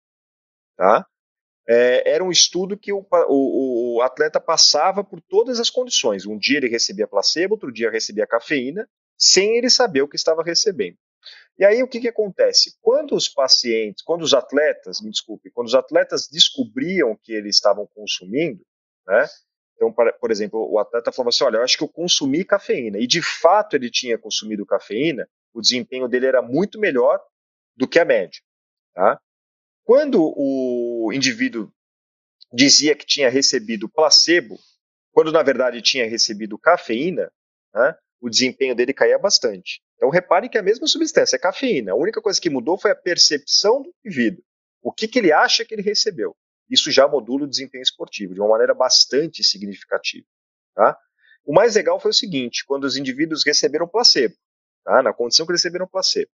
Tá? 0.77 1.07
É, 1.67 2.11
era 2.15 2.25
um 2.25 2.31
estudo 2.31 2.77
que 2.77 2.93
o, 2.93 3.07
o, 3.29 3.97
o, 3.97 4.03
atleta 4.03 4.41
passava 4.41 5.05
por 5.05 5.21
todas 5.21 5.61
as 5.61 5.71
condições. 5.71 6.27
Um 6.27 6.37
dia 6.37 6.59
ele 6.59 6.69
recebia 6.69 7.07
placebo, 7.07 7.55
outro 7.55 7.73
dia 7.73 7.91
recebia 7.91 8.27
cafeína, 8.27 8.89
sem 9.17 9.57
ele 9.57 9.71
saber 9.71 10.03
o 10.03 10.09
que 10.09 10.17
estava 10.17 10.43
recebendo. 10.43 10.97
E 11.61 11.65
aí 11.67 11.83
o 11.83 11.87
que, 11.87 12.01
que 12.01 12.09
acontece? 12.09 12.79
Quando 12.81 13.15
os 13.15 13.29
pacientes, 13.29 14.03
quando 14.03 14.23
os 14.23 14.33
atletas, 14.33 15.03
me 15.03 15.11
desculpe, 15.11 15.51
quando 15.51 15.67
os 15.67 15.75
atletas 15.75 16.27
descobriam 16.27 17.15
que 17.23 17.35
eles 17.35 17.57
estavam 17.57 17.87
consumindo, 17.87 18.65
né? 19.07 19.29
Então, 19.77 19.93
por 19.93 20.31
exemplo, 20.31 20.67
o 20.71 20.79
atleta 20.79 21.13
falava 21.13 21.29
assim: 21.29 21.45
olha, 21.45 21.59
eu 21.59 21.63
acho 21.63 21.77
que 21.77 21.85
eu 21.85 21.89
consumi 21.89 22.47
cafeína. 22.47 22.99
E 22.99 23.07
de 23.07 23.21
fato 23.21 23.77
ele 23.77 23.91
tinha 23.91 24.17
consumido 24.17 24.65
cafeína, 24.65 25.29
o 25.53 25.61
desempenho 25.61 26.09
dele 26.09 26.25
era 26.27 26.41
muito 26.41 26.81
melhor 26.81 27.21
do 27.77 27.87
que 27.87 27.99
a 27.99 28.07
média. 28.07 28.41
Tá? 28.95 29.21
Quando 29.85 30.33
o 30.35 31.13
indivíduo 31.13 31.71
dizia 32.51 32.95
que 32.95 33.05
tinha 33.05 33.29
recebido 33.29 33.87
placebo, 33.87 34.59
quando 35.13 35.31
na 35.31 35.43
verdade 35.43 35.83
tinha 35.83 36.09
recebido 36.09 36.59
cafeína, 36.59 37.31
né, 37.75 37.95
o 38.21 38.29
desempenho 38.29 38.75
dele 38.75 38.93
caía 38.93 39.19
bastante. 39.19 39.81
Então 39.97 40.11
repare 40.11 40.49
que 40.49 40.59
a 40.59 40.63
mesma 40.63 40.87
substância 40.87 41.37
é 41.37 41.39
cafeína. 41.39 41.93
A 41.93 41.97
única 41.97 42.21
coisa 42.21 42.41
que 42.41 42.51
mudou 42.51 42.79
foi 42.79 42.91
a 42.91 42.97
percepção 42.97 43.83
do 43.83 43.93
indivíduo. 44.05 44.45
O 44.83 44.93
que, 44.93 45.09
que 45.09 45.19
ele 45.19 45.33
acha 45.33 45.65
que 45.65 45.75
ele 45.75 45.83
recebeu. 45.83 46.37
Isso 46.69 46.91
já 46.91 47.09
modula 47.09 47.45
o 47.45 47.49
desempenho 47.49 47.83
esportivo 47.83 48.35
de 48.35 48.41
uma 48.41 48.51
maneira 48.51 48.75
bastante 48.75 49.43
significativa. 49.43 50.27
Tá? 50.75 50.97
O 51.45 51.53
mais 51.53 51.75
legal 51.75 51.99
foi 51.99 52.13
o 52.13 52.15
seguinte: 52.15 52.65
quando 52.65 52.85
os 52.85 52.97
indivíduos 52.97 53.45
receberam 53.45 53.89
placebo, 53.89 54.35
tá? 54.85 55.03
na 55.03 55.13
condição 55.13 55.47
que 55.47 55.53
receberam 55.53 55.87
placebo. 55.87 56.31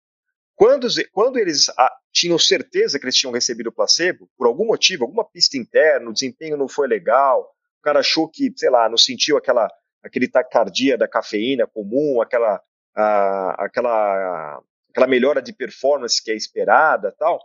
Quando, 0.55 0.87
quando 1.11 1.37
eles 1.37 1.69
ah, 1.69 1.91
tinham 2.13 2.37
certeza 2.37 2.99
que 2.99 3.05
eles 3.05 3.15
tinham 3.15 3.33
recebido 3.33 3.71
placebo, 3.71 4.29
por 4.37 4.45
algum 4.45 4.65
motivo, 4.65 5.03
alguma 5.03 5.25
pista 5.25 5.57
interna, 5.57 6.09
o 6.09 6.13
desempenho 6.13 6.55
não 6.55 6.67
foi 6.67 6.87
legal, 6.87 7.41
o 7.79 7.81
cara 7.81 7.99
achou 7.99 8.29
que, 8.29 8.53
sei 8.55 8.69
lá, 8.69 8.87
não 8.87 8.97
sentiu 8.97 9.37
aquela 9.37 9.67
aquele 10.03 10.27
taquicardia 10.27 10.97
da 10.97 11.07
cafeína 11.07 11.67
comum, 11.67 12.21
aquela, 12.21 12.61
a, 12.95 13.65
aquela, 13.65 14.63
aquela 14.89 15.07
melhora 15.07 15.41
de 15.41 15.53
performance 15.53 16.21
que 16.21 16.31
é 16.31 16.35
esperada 16.35 17.11
tal. 17.17 17.39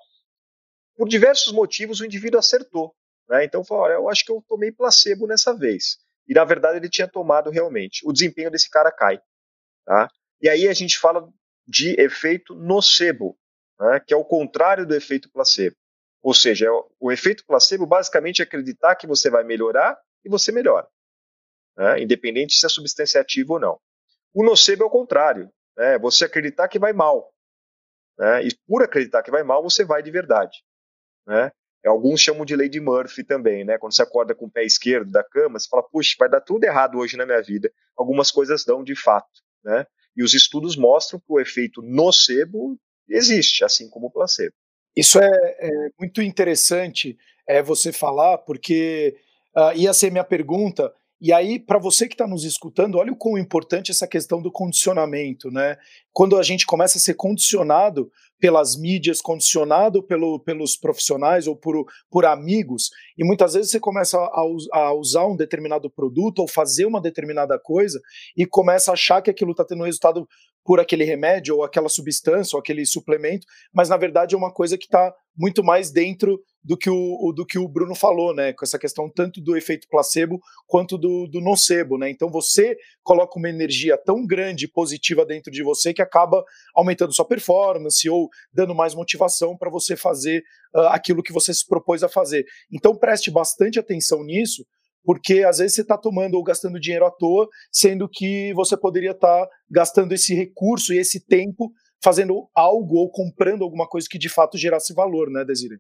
Por 0.97 1.09
diversos 1.09 1.53
motivos, 1.53 2.01
o 2.01 2.05
indivíduo 2.05 2.39
acertou. 2.39 2.95
Né? 3.29 3.45
Então, 3.45 3.65
falou, 3.65 3.85
olha, 3.85 3.95
eu 3.95 4.09
acho 4.09 4.25
que 4.25 4.33
eu 4.33 4.43
tomei 4.49 4.73
placebo 4.73 5.27
nessa 5.27 5.55
vez. 5.55 5.99
E, 6.27 6.35
na 6.35 6.45
verdade, 6.45 6.79
ele 6.79 6.89
tinha 6.89 7.07
tomado 7.07 7.51
realmente. 7.51 8.07
O 8.07 8.13
desempenho 8.13 8.51
desse 8.51 8.71
cara 8.71 8.91
cai. 8.91 9.21
Tá? 9.85 10.11
E 10.41 10.49
aí 10.49 10.69
a 10.69 10.73
gente 10.73 10.99
fala 10.99 11.29
de 11.67 12.01
efeito 12.01 12.55
nocebo, 12.55 13.39
né? 13.79 14.01
que 14.01 14.15
é 14.15 14.17
o 14.17 14.25
contrário 14.25 14.87
do 14.87 14.95
efeito 14.95 15.31
placebo. 15.31 15.77
Ou 16.23 16.35
seja, 16.35 16.67
o 16.99 17.13
efeito 17.13 17.45
placebo 17.47 17.87
basicamente 17.87 18.41
é 18.41 18.45
acreditar 18.45 18.97
que 18.97 19.07
você 19.07 19.31
vai 19.31 19.45
melhorar 19.45 19.97
e 20.25 20.29
você 20.29 20.51
melhora 20.51 20.89
né, 21.77 22.03
independente 22.03 22.55
se 22.55 22.69
substância 22.69 23.19
é 23.19 23.23
ativa 23.23 23.55
ou 23.55 23.61
não. 23.61 23.79
O 24.35 24.45
nocebo 24.45 24.85
é 24.85 24.87
o 24.87 24.91
contrário, 24.91 25.51
né, 25.77 25.99
você 25.99 26.25
acreditar 26.25 26.69
que 26.69 26.79
vai 26.79 26.93
mal. 26.93 27.33
Né, 28.19 28.47
e 28.47 28.49
por 28.67 28.83
acreditar 28.83 29.23
que 29.23 29.31
vai 29.31 29.43
mal, 29.43 29.63
você 29.63 29.85
vai 29.85 30.03
de 30.03 30.11
verdade. 30.11 30.65
Né. 31.27 31.51
Alguns 31.87 32.21
chamam 32.21 32.45
de 32.45 32.57
lei 32.57 32.69
de 32.69 32.81
Murphy 32.81 33.23
também, 33.23 33.65
né? 33.65 33.79
Quando 33.79 33.95
você 33.95 34.03
acorda 34.03 34.35
com 34.35 34.47
o 34.47 34.51
pé 34.51 34.65
esquerdo 34.65 35.11
da 35.11 35.23
cama, 35.23 35.59
você 35.59 35.69
fala, 35.69 35.83
puxa, 35.85 36.17
vai 36.19 36.29
dar 36.29 36.41
tudo 36.41 36.65
errado 36.65 36.99
hoje 36.99 37.17
na 37.17 37.25
minha 37.25 37.41
vida. 37.41 37.71
Algumas 37.97 38.31
coisas 38.31 38.65
dão 38.65 38.83
de 38.83 38.97
fato, 38.97 39.41
né? 39.65 39.87
E 40.17 40.25
os 40.25 40.35
estudos 40.35 40.77
mostram 40.77 41.21
que 41.21 41.27
o 41.29 41.39
efeito 41.39 41.83
nocebo 41.83 42.77
existe, 43.09 43.65
assim 43.65 43.89
como 43.89 44.07
o 44.07 44.11
placebo. 44.11 44.53
Isso 44.97 45.21
é, 45.21 45.29
é 45.29 45.71
muito 45.99 46.23
interessante 46.23 47.17
é, 47.47 47.63
você 47.63 47.93
falar, 47.93 48.39
porque 48.39 49.17
uh, 49.55 49.77
ia 49.77 49.93
ser 49.93 50.11
minha 50.11 50.25
pergunta, 50.25 50.93
e 51.21 51.33
aí, 51.33 51.59
para 51.59 51.79
você 51.79 52.07
que 52.07 52.15
está 52.15 52.27
nos 52.27 52.45
escutando, 52.45 52.99
olha 52.99 53.13
o 53.13 53.17
quão 53.17 53.39
importante 53.39 53.91
essa 53.91 54.07
questão 54.07 54.43
do 54.43 54.53
condicionamento, 54.53 55.51
né? 55.51 55.77
Quando 56.17 56.39
a 56.39 56.43
gente 56.43 56.65
começa 56.65 56.97
a 56.97 57.01
ser 57.01 57.13
condicionado 57.13 58.11
pelas 58.41 58.75
mídias, 58.75 59.21
condicionado 59.21 60.03
pelo, 60.03 60.41
pelos 60.41 60.75
profissionais 60.75 61.47
ou 61.47 61.55
por, 61.55 61.85
por 62.11 62.25
amigos, 62.25 62.89
e 63.19 63.23
muitas 63.23 63.53
vezes 63.53 63.71
você 63.71 63.79
começa 63.79 64.17
a, 64.17 64.43
a, 64.73 64.95
usar 64.95 65.27
um 65.27 65.37
determinado 65.37 65.91
produto 65.91 66.39
ou 66.39 66.49
fazer 66.49 66.87
uma 66.87 67.03
determinada 67.03 67.59
coisa 67.59 68.01
e 68.35 68.47
começa 68.47 68.91
a 68.91 68.95
achar 68.95 69.21
que 69.21 69.29
aquilo 69.29 69.51
está 69.51 69.63
tendo 69.63 69.85
resultado 69.85 70.27
por 70.65 70.81
aquele 70.81 71.05
remédio 71.05 71.57
ou 71.57 71.63
aquela 71.63 71.89
substância 71.89 72.57
ou 72.57 72.61
aquele 72.61 72.87
suplemento, 72.87 73.47
mas 73.73 73.91
na 73.91 73.97
verdade 73.99 74.35
é 74.35 74.39
uma 74.39 74.53
coisa 74.53 74.77
que 74.77 74.87
está 74.87 75.15
muito 75.37 75.63
mais 75.63 75.93
dentro 75.93 76.41
do 76.65 76.77
que 76.77 76.91
o, 76.91 77.33
do 77.33 77.47
que 77.47 77.59
o 77.59 77.69
Bruno 77.69 77.95
falou, 77.95 78.35
né? 78.35 78.53
Com 78.53 78.65
essa 78.65 78.79
questão 78.79 79.09
tanto 79.09 79.41
do 79.41 79.57
efeito 79.57 79.87
placebo 79.89 80.41
quanto 80.67 80.99
do, 80.99 81.29
do 81.29 81.41
nocebo, 81.41 81.97
né? 81.97 82.11
Então 82.11 82.29
você 82.29 82.77
coloca 83.05 83.39
uma 83.39 83.49
energia 83.49 83.97
tão 83.97 84.27
grande 84.27 84.65
e 84.65 84.69
positiva 84.69 85.25
dentro 85.25 85.53
de 85.53 85.63
você 85.63 85.95
que 85.95 86.03
acaba 86.07 86.45
aumentando 86.75 87.13
sua 87.13 87.27
performance 87.27 88.09
ou 88.09 88.29
dando 88.53 88.75
mais 88.75 88.95
motivação 88.95 89.57
para 89.57 89.71
você 89.71 89.97
fazer 89.97 90.43
uh, 90.75 90.89
aquilo 90.89 91.23
que 91.23 91.33
você 91.33 91.53
se 91.53 91.67
propôs 91.67 92.03
a 92.03 92.09
fazer. 92.09 92.45
Então 92.73 92.97
preste 92.97 93.31
bastante 93.31 93.79
atenção 93.79 94.25
nisso, 94.25 94.65
porque 95.05 95.45
às 95.45 95.59
vezes 95.59 95.75
você 95.75 95.83
está 95.83 95.97
tomando 95.97 96.35
ou 96.35 96.43
gastando 96.43 96.81
dinheiro 96.81 97.07
à 97.07 97.11
toa, 97.11 97.49
sendo 97.71 98.09
que 98.09 98.53
você 98.55 98.77
poderia 98.77 99.13
estar 99.13 99.47
tá 99.47 99.51
gastando 99.71 100.13
esse 100.13 100.35
recurso 100.35 100.93
e 100.93 100.99
esse 100.99 101.25
tempo 101.25 101.71
fazendo 102.03 102.49
algo 102.55 102.97
ou 102.97 103.11
comprando 103.11 103.63
alguma 103.63 103.87
coisa 103.89 104.07
que 104.11 104.19
de 104.19 104.29
fato 104.29 104.59
gerasse 104.59 104.95
valor, 104.95 105.31
né, 105.31 105.45
Desiree? 105.45 105.79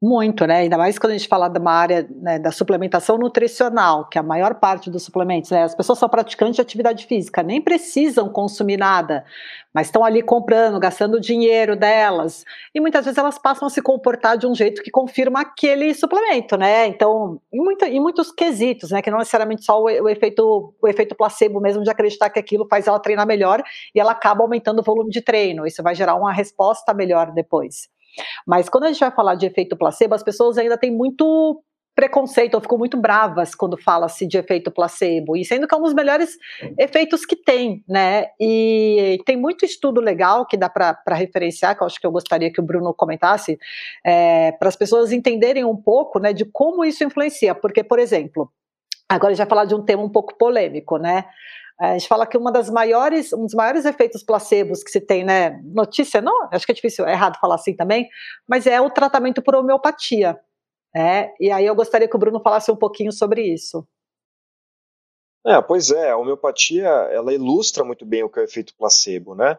Muito, 0.00 0.46
né? 0.46 0.58
Ainda 0.58 0.78
mais 0.78 0.96
quando 0.96 1.10
a 1.10 1.16
gente 1.16 1.26
fala 1.26 1.48
de 1.48 1.58
uma 1.58 1.72
área 1.72 2.08
né, 2.08 2.38
da 2.38 2.52
suplementação 2.52 3.18
nutricional, 3.18 4.08
que 4.08 4.16
é 4.16 4.20
a 4.20 4.22
maior 4.22 4.54
parte 4.54 4.88
dos 4.88 5.02
suplementos, 5.02 5.50
né? 5.50 5.64
As 5.64 5.74
pessoas 5.74 5.98
são 5.98 6.08
praticantes 6.08 6.54
de 6.54 6.62
atividade 6.62 7.04
física, 7.04 7.42
nem 7.42 7.60
precisam 7.60 8.28
consumir 8.28 8.76
nada, 8.76 9.24
mas 9.74 9.88
estão 9.88 10.04
ali 10.04 10.22
comprando, 10.22 10.78
gastando 10.78 11.14
o 11.16 11.20
dinheiro 11.20 11.74
delas, 11.74 12.44
e 12.72 12.80
muitas 12.80 13.06
vezes 13.06 13.18
elas 13.18 13.40
passam 13.40 13.66
a 13.66 13.70
se 13.70 13.82
comportar 13.82 14.38
de 14.38 14.46
um 14.46 14.54
jeito 14.54 14.84
que 14.84 14.90
confirma 14.90 15.40
aquele 15.40 15.92
suplemento, 15.94 16.56
né? 16.56 16.86
Então, 16.86 17.40
em, 17.52 17.60
muita, 17.60 17.88
em 17.88 17.98
muitos 17.98 18.30
quesitos, 18.30 18.92
né? 18.92 19.02
Que 19.02 19.10
não 19.10 19.18
necessariamente 19.18 19.64
só 19.64 19.80
o, 19.80 19.86
o, 19.86 20.08
efeito, 20.08 20.72
o 20.80 20.86
efeito 20.86 21.16
placebo 21.16 21.60
mesmo 21.60 21.82
de 21.82 21.90
acreditar 21.90 22.30
que 22.30 22.38
aquilo 22.38 22.68
faz 22.70 22.86
ela 22.86 23.00
treinar 23.00 23.26
melhor 23.26 23.64
e 23.92 23.98
ela 23.98 24.12
acaba 24.12 24.44
aumentando 24.44 24.78
o 24.78 24.84
volume 24.84 25.10
de 25.10 25.22
treino. 25.22 25.66
Isso 25.66 25.82
vai 25.82 25.96
gerar 25.96 26.14
uma 26.14 26.32
resposta 26.32 26.94
melhor 26.94 27.32
depois. 27.32 27.88
Mas 28.46 28.68
quando 28.68 28.84
a 28.84 28.88
gente 28.88 29.00
vai 29.00 29.10
falar 29.10 29.34
de 29.34 29.46
efeito 29.46 29.76
placebo, 29.76 30.14
as 30.14 30.22
pessoas 30.22 30.58
ainda 30.58 30.76
têm 30.78 30.90
muito 30.90 31.62
preconceito, 31.98 32.54
ou 32.54 32.60
ficam 32.60 32.78
muito 32.78 32.96
bravas 32.96 33.56
quando 33.56 33.76
fala-se 33.76 34.24
de 34.24 34.38
efeito 34.38 34.70
placebo, 34.70 35.36
e 35.36 35.44
sendo 35.44 35.66
que 35.66 35.74
é 35.74 35.78
um 35.78 35.82
dos 35.82 35.92
melhores 35.92 36.38
efeitos 36.78 37.26
que 37.26 37.34
tem, 37.34 37.82
né? 37.88 38.26
E 38.40 39.18
tem 39.26 39.36
muito 39.36 39.64
estudo 39.64 40.00
legal 40.00 40.46
que 40.46 40.56
dá 40.56 40.68
para 40.68 40.96
referenciar, 41.08 41.76
que 41.76 41.82
eu 41.82 41.86
acho 41.88 42.00
que 42.00 42.06
eu 42.06 42.12
gostaria 42.12 42.52
que 42.52 42.60
o 42.60 42.62
Bruno 42.62 42.94
comentasse, 42.94 43.58
é, 44.06 44.52
para 44.52 44.68
as 44.68 44.76
pessoas 44.76 45.10
entenderem 45.10 45.64
um 45.64 45.74
pouco, 45.74 46.20
né, 46.20 46.32
de 46.32 46.44
como 46.44 46.84
isso 46.84 47.02
influencia, 47.02 47.52
porque, 47.52 47.82
por 47.82 47.98
exemplo, 47.98 48.48
agora 49.08 49.34
vai 49.34 49.46
falar 49.46 49.64
de 49.64 49.74
um 49.74 49.84
tema 49.84 50.04
um 50.04 50.08
pouco 50.08 50.38
polêmico, 50.38 50.98
né? 50.98 51.24
A 51.80 51.92
gente 51.96 52.08
fala 52.08 52.26
que 52.26 52.36
uma 52.36 52.50
das 52.50 52.68
maiores, 52.68 53.32
um 53.32 53.44
dos 53.44 53.54
maiores 53.54 53.84
efeitos 53.84 54.24
placebos 54.24 54.82
que 54.82 54.90
se 54.90 55.00
tem, 55.00 55.24
né? 55.24 55.60
Notícia, 55.64 56.20
não, 56.20 56.48
acho 56.50 56.66
que 56.66 56.72
é 56.72 56.74
difícil, 56.74 57.06
é 57.06 57.12
errado 57.12 57.38
falar 57.40 57.54
assim 57.54 57.74
também, 57.74 58.08
mas 58.48 58.66
é 58.66 58.80
o 58.80 58.90
tratamento 58.90 59.40
por 59.40 59.54
homeopatia. 59.54 60.38
Né? 60.92 61.32
E 61.38 61.52
aí 61.52 61.64
eu 61.64 61.76
gostaria 61.76 62.08
que 62.08 62.16
o 62.16 62.18
Bruno 62.18 62.40
falasse 62.40 62.70
um 62.72 62.76
pouquinho 62.76 63.12
sobre 63.12 63.42
isso. 63.42 63.86
É, 65.46 65.62
pois 65.62 65.90
é, 65.92 66.10
a 66.10 66.16
homeopatia 66.16 66.88
ela 66.88 67.32
ilustra 67.32 67.84
muito 67.84 68.04
bem 68.04 68.24
o 68.24 68.28
que 68.28 68.40
é 68.40 68.42
o 68.42 68.44
efeito 68.44 68.74
placebo, 68.76 69.36
né? 69.36 69.56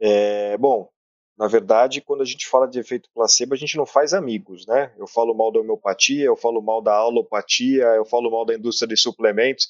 É, 0.00 0.56
bom, 0.56 0.88
na 1.36 1.48
verdade, 1.48 2.00
quando 2.00 2.22
a 2.22 2.24
gente 2.24 2.46
fala 2.46 2.68
de 2.68 2.78
efeito 2.78 3.10
placebo, 3.12 3.54
a 3.54 3.56
gente 3.56 3.76
não 3.76 3.84
faz 3.84 4.14
amigos, 4.14 4.64
né? 4.66 4.92
Eu 4.96 5.08
falo 5.08 5.34
mal 5.34 5.50
da 5.50 5.58
homeopatia, 5.58 6.24
eu 6.24 6.36
falo 6.36 6.62
mal 6.62 6.80
da 6.80 6.94
alopatia, 6.94 7.84
eu 7.96 8.04
falo 8.04 8.30
mal 8.30 8.44
da 8.44 8.54
indústria 8.54 8.88
de 8.88 8.96
suplementos 8.96 9.68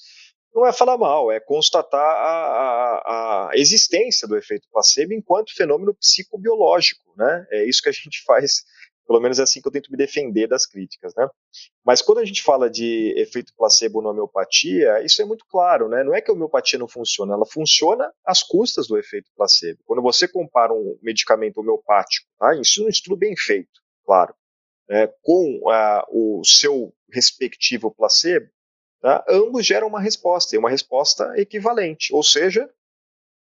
não 0.54 0.66
é 0.66 0.72
falar 0.72 0.98
mal, 0.98 1.30
é 1.30 1.38
constatar 1.38 2.00
a, 2.00 3.00
a, 3.04 3.50
a, 3.50 3.50
existência 3.54 4.26
do 4.26 4.36
efeito 4.36 4.68
placebo 4.70 5.12
enquanto 5.12 5.54
fenômeno 5.54 5.94
psicobiológico, 5.94 7.02
né? 7.16 7.46
É 7.50 7.64
isso 7.64 7.82
que 7.82 7.88
a 7.88 7.92
gente 7.92 8.22
faz, 8.26 8.64
pelo 9.06 9.20
menos 9.20 9.38
é 9.38 9.42
assim 9.42 9.60
que 9.60 9.68
eu 9.68 9.72
tento 9.72 9.90
me 9.90 9.96
defender 9.96 10.46
das 10.46 10.66
críticas, 10.66 11.14
né? 11.16 11.28
Mas 11.84 12.02
quando 12.02 12.18
a 12.18 12.24
gente 12.24 12.42
fala 12.42 12.68
de 12.68 13.14
efeito 13.16 13.52
placebo 13.56 14.02
na 14.02 14.10
homeopatia, 14.10 15.02
isso 15.04 15.22
é 15.22 15.24
muito 15.24 15.44
claro, 15.48 15.88
né? 15.88 16.02
Não 16.02 16.14
é 16.14 16.20
que 16.20 16.30
a 16.30 16.34
homeopatia 16.34 16.78
não 16.78 16.88
funciona, 16.88 17.34
ela 17.34 17.46
funciona 17.46 18.12
às 18.24 18.42
custas 18.42 18.88
do 18.88 18.98
efeito 18.98 19.30
placebo. 19.36 19.80
Quando 19.84 20.02
você 20.02 20.26
compara 20.26 20.72
um 20.72 20.98
medicamento 21.02 21.58
homeopático, 21.58 22.26
tá? 22.38 22.54
Isso 22.56 22.82
é 22.82 22.86
um 22.86 22.88
estudo 22.88 23.16
bem 23.16 23.36
feito, 23.36 23.80
claro, 24.04 24.34
né? 24.88 25.08
com 25.22 25.60
uh, 25.64 26.38
o 26.40 26.44
seu 26.44 26.92
respectivo 27.12 27.94
placebo, 27.94 28.48
tá? 29.00 29.24
ambos 29.28 29.66
geram 29.66 29.86
uma 29.86 30.00
resposta, 30.00 30.54
e 30.54 30.58
uma 30.58 30.70
resposta 30.70 31.32
equivalente. 31.36 32.12
Ou 32.14 32.22
seja, 32.22 32.68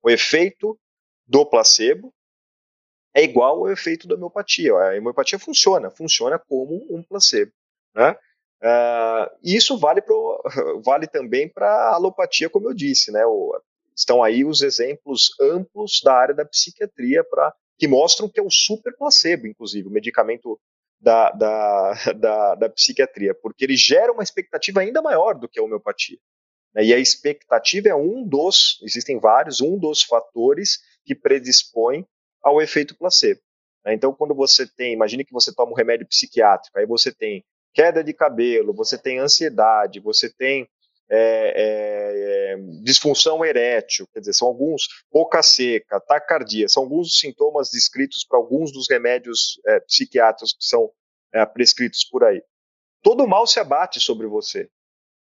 o 0.03 0.09
efeito 0.09 0.79
do 1.27 1.45
placebo 1.45 2.13
é 3.13 3.23
igual 3.23 3.59
ao 3.59 3.71
efeito 3.71 4.07
da 4.07 4.15
homeopatia. 4.15 4.73
A 4.73 4.97
homeopatia 4.97 5.39
funciona, 5.39 5.89
funciona 5.89 6.37
como 6.37 6.85
um 6.89 7.01
placebo. 7.01 7.51
Né? 7.95 8.11
Uh, 8.61 9.37
isso 9.43 9.77
vale, 9.77 10.01
pro, 10.01 10.41
vale 10.83 11.07
também 11.07 11.47
para 11.47 11.67
a 11.67 11.95
alopatia, 11.95 12.49
como 12.49 12.69
eu 12.69 12.73
disse. 12.73 13.11
Né? 13.11 13.25
O, 13.25 13.57
estão 13.95 14.21
aí 14.21 14.43
os 14.43 14.61
exemplos 14.61 15.29
amplos 15.39 16.01
da 16.03 16.13
área 16.13 16.35
da 16.35 16.45
psiquiatria 16.45 17.23
pra, 17.23 17.53
que 17.77 17.87
mostram 17.87 18.29
que 18.29 18.39
é 18.39 18.43
o 18.43 18.51
super 18.51 18.95
placebo, 18.97 19.47
inclusive, 19.47 19.87
o 19.87 19.91
medicamento 19.91 20.59
da, 20.99 21.31
da, 21.31 21.93
da, 22.15 22.55
da, 22.55 22.69
psiquiatria, 22.69 23.33
porque 23.35 23.65
ele 23.65 23.75
gera 23.75 24.11
uma 24.11 24.23
expectativa 24.23 24.81
ainda 24.81 25.01
maior 25.01 25.33
do 25.35 25.47
que 25.47 25.59
a 25.59 25.63
homeopatia. 25.63 26.17
Né? 26.73 26.85
E 26.85 26.93
a 26.93 26.97
expectativa 26.97 27.89
é 27.89 27.95
um 27.95 28.27
dos, 28.27 28.79
existem 28.83 29.19
vários, 29.19 29.61
um 29.61 29.77
dos 29.77 30.03
fatores 30.03 30.79
que 31.05 31.15
predispõe 31.15 32.05
ao 32.43 32.61
efeito 32.61 32.97
placebo. 32.97 33.41
Né? 33.85 33.93
Então, 33.93 34.13
quando 34.13 34.33
você 34.33 34.67
tem, 34.67 34.93
imagine 34.93 35.23
que 35.23 35.33
você 35.33 35.53
toma 35.53 35.71
um 35.71 35.75
remédio 35.75 36.07
psiquiátrico, 36.07 36.77
aí 36.77 36.85
você 36.85 37.13
tem 37.13 37.43
queda 37.73 38.03
de 38.03 38.13
cabelo, 38.13 38.73
você 38.73 38.97
tem 38.97 39.19
ansiedade, 39.19 39.99
você 39.99 40.29
tem 40.33 40.67
é, 41.09 42.53
é, 42.53 42.57
disfunção 42.83 43.45
erétil, 43.45 44.07
quer 44.13 44.19
dizer, 44.19 44.33
são 44.33 44.47
alguns, 44.47 44.87
boca 45.11 45.41
seca, 45.43 45.99
taquicardia, 45.99 46.67
são 46.67 46.83
alguns 46.83 47.07
dos 47.07 47.19
sintomas 47.19 47.69
descritos 47.69 48.25
para 48.27 48.39
alguns 48.39 48.71
dos 48.71 48.87
remédios 48.89 49.59
é, 49.67 49.79
psiquiátricos 49.81 50.53
que 50.53 50.65
são 50.65 50.91
é, 51.33 51.45
prescritos 51.45 52.03
por 52.05 52.23
aí. 52.23 52.41
Todo 53.03 53.27
mal 53.27 53.45
se 53.45 53.59
abate 53.59 53.99
sobre 53.99 54.25
você. 54.27 54.69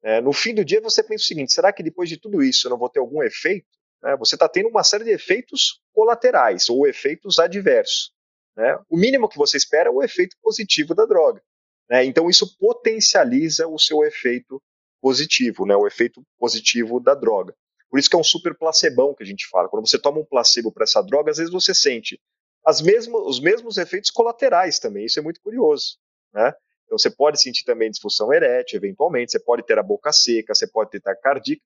É, 0.02 0.20
no 0.20 0.32
fim 0.32 0.54
do 0.54 0.64
dia 0.64 0.80
você 0.80 1.02
pensa 1.02 1.24
o 1.24 1.26
seguinte: 1.26 1.52
será 1.52 1.72
que 1.72 1.82
depois 1.82 2.08
de 2.08 2.18
tudo 2.18 2.42
isso 2.42 2.66
eu 2.66 2.70
não 2.70 2.78
vou 2.78 2.88
ter 2.88 3.00
algum 3.00 3.22
efeito? 3.22 3.66
Né? 4.02 4.16
Você 4.16 4.34
está 4.34 4.48
tendo 4.48 4.68
uma 4.68 4.84
série 4.84 5.04
de 5.04 5.10
efeitos 5.10 5.80
colaterais 5.92 6.68
ou 6.68 6.86
efeitos 6.86 7.38
adversos. 7.38 8.12
Né? 8.56 8.78
O 8.88 8.96
mínimo 8.96 9.28
que 9.28 9.38
você 9.38 9.56
espera 9.56 9.88
é 9.88 9.92
o 9.92 10.02
efeito 10.02 10.36
positivo 10.42 10.94
da 10.94 11.06
droga. 11.06 11.42
Né? 11.88 12.04
Então, 12.04 12.30
isso 12.30 12.56
potencializa 12.58 13.66
o 13.66 13.78
seu 13.78 14.04
efeito 14.04 14.62
positivo, 15.00 15.66
né? 15.66 15.76
o 15.76 15.86
efeito 15.86 16.22
positivo 16.38 17.00
da 17.00 17.14
droga. 17.14 17.54
Por 17.88 17.98
isso 17.98 18.08
que 18.08 18.16
é 18.16 18.18
um 18.18 18.24
super 18.24 18.56
placebão 18.56 19.14
que 19.14 19.22
a 19.22 19.26
gente 19.26 19.48
fala. 19.48 19.68
Quando 19.68 19.88
você 19.88 19.98
toma 19.98 20.20
um 20.20 20.24
placebo 20.24 20.70
para 20.72 20.84
essa 20.84 21.02
droga, 21.02 21.30
às 21.30 21.38
vezes 21.38 21.52
você 21.52 21.74
sente 21.74 22.20
as 22.64 22.80
mesmas, 22.80 23.22
os 23.24 23.40
mesmos 23.40 23.78
efeitos 23.78 24.10
colaterais 24.10 24.78
também. 24.78 25.06
Isso 25.06 25.18
é 25.18 25.22
muito 25.22 25.40
curioso. 25.40 25.98
Né? 26.32 26.52
Então, 26.84 26.98
você 26.98 27.10
pode 27.10 27.40
sentir 27.40 27.64
também 27.64 27.90
disfunção 27.90 28.32
erétil, 28.32 28.76
eventualmente, 28.76 29.32
você 29.32 29.40
pode 29.40 29.64
ter 29.64 29.78
a 29.78 29.82
boca 29.82 30.12
seca, 30.12 30.54
você 30.54 30.68
pode 30.68 30.90
ter 30.90 31.00
taquicardia, 31.00 31.56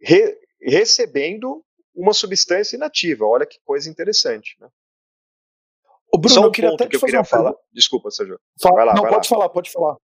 re, 0.00 0.38
recebendo 0.60 1.64
uma 1.94 2.12
substância 2.12 2.76
inativa. 2.76 3.24
Olha 3.24 3.46
que 3.46 3.58
coisa 3.64 3.88
interessante. 3.88 4.56
Né? 4.60 4.68
O 6.12 6.18
Bruno, 6.18 6.34
Só 6.34 6.40
um 6.40 6.44
eu 6.44 6.50
queria 6.50 6.70
até 6.70 6.86
que 6.86 6.96
eu 6.96 7.00
queria 7.00 7.24
falar. 7.24 7.52
Pergunta. 7.52 7.68
Desculpa, 7.72 8.10
Sérgio. 8.10 8.40
Vai 8.62 8.84
lá, 8.84 8.94
não, 8.94 9.02
vai 9.02 9.12
pode 9.12 9.28
lá. 9.28 9.36
falar, 9.36 9.48
pode 9.48 9.70
falar. 9.70 9.96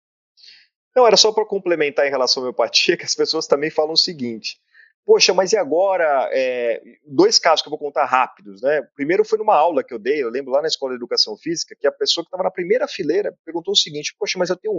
Não, 0.98 1.06
era 1.06 1.16
só 1.16 1.30
para 1.30 1.46
complementar 1.46 2.08
em 2.08 2.10
relação 2.10 2.42
à 2.42 2.46
homeopatia, 2.46 2.96
que 2.98 3.04
as 3.04 3.14
pessoas 3.14 3.46
também 3.46 3.70
falam 3.70 3.92
o 3.92 3.96
seguinte: 3.96 4.58
poxa, 5.06 5.32
mas 5.32 5.52
e 5.52 5.56
agora? 5.56 6.28
É, 6.32 6.82
dois 7.06 7.38
casos 7.38 7.62
que 7.62 7.68
eu 7.68 7.70
vou 7.70 7.78
contar 7.78 8.04
rápidos, 8.04 8.60
né? 8.60 8.80
O 8.80 8.94
primeiro 8.96 9.24
foi 9.24 9.38
numa 9.38 9.54
aula 9.54 9.84
que 9.84 9.94
eu 9.94 9.98
dei, 9.98 10.20
eu 10.20 10.28
lembro 10.28 10.50
lá 10.50 10.60
na 10.60 10.66
escola 10.66 10.92
de 10.92 10.96
educação 10.96 11.36
física, 11.36 11.76
que 11.78 11.86
a 11.86 11.92
pessoa 11.92 12.24
que 12.24 12.28
estava 12.28 12.42
na 12.42 12.50
primeira 12.50 12.88
fileira 12.88 13.32
perguntou 13.44 13.72
o 13.72 13.76
seguinte: 13.76 14.12
poxa, 14.18 14.36
mas 14.36 14.50
eu 14.50 14.56
tenho 14.56 14.76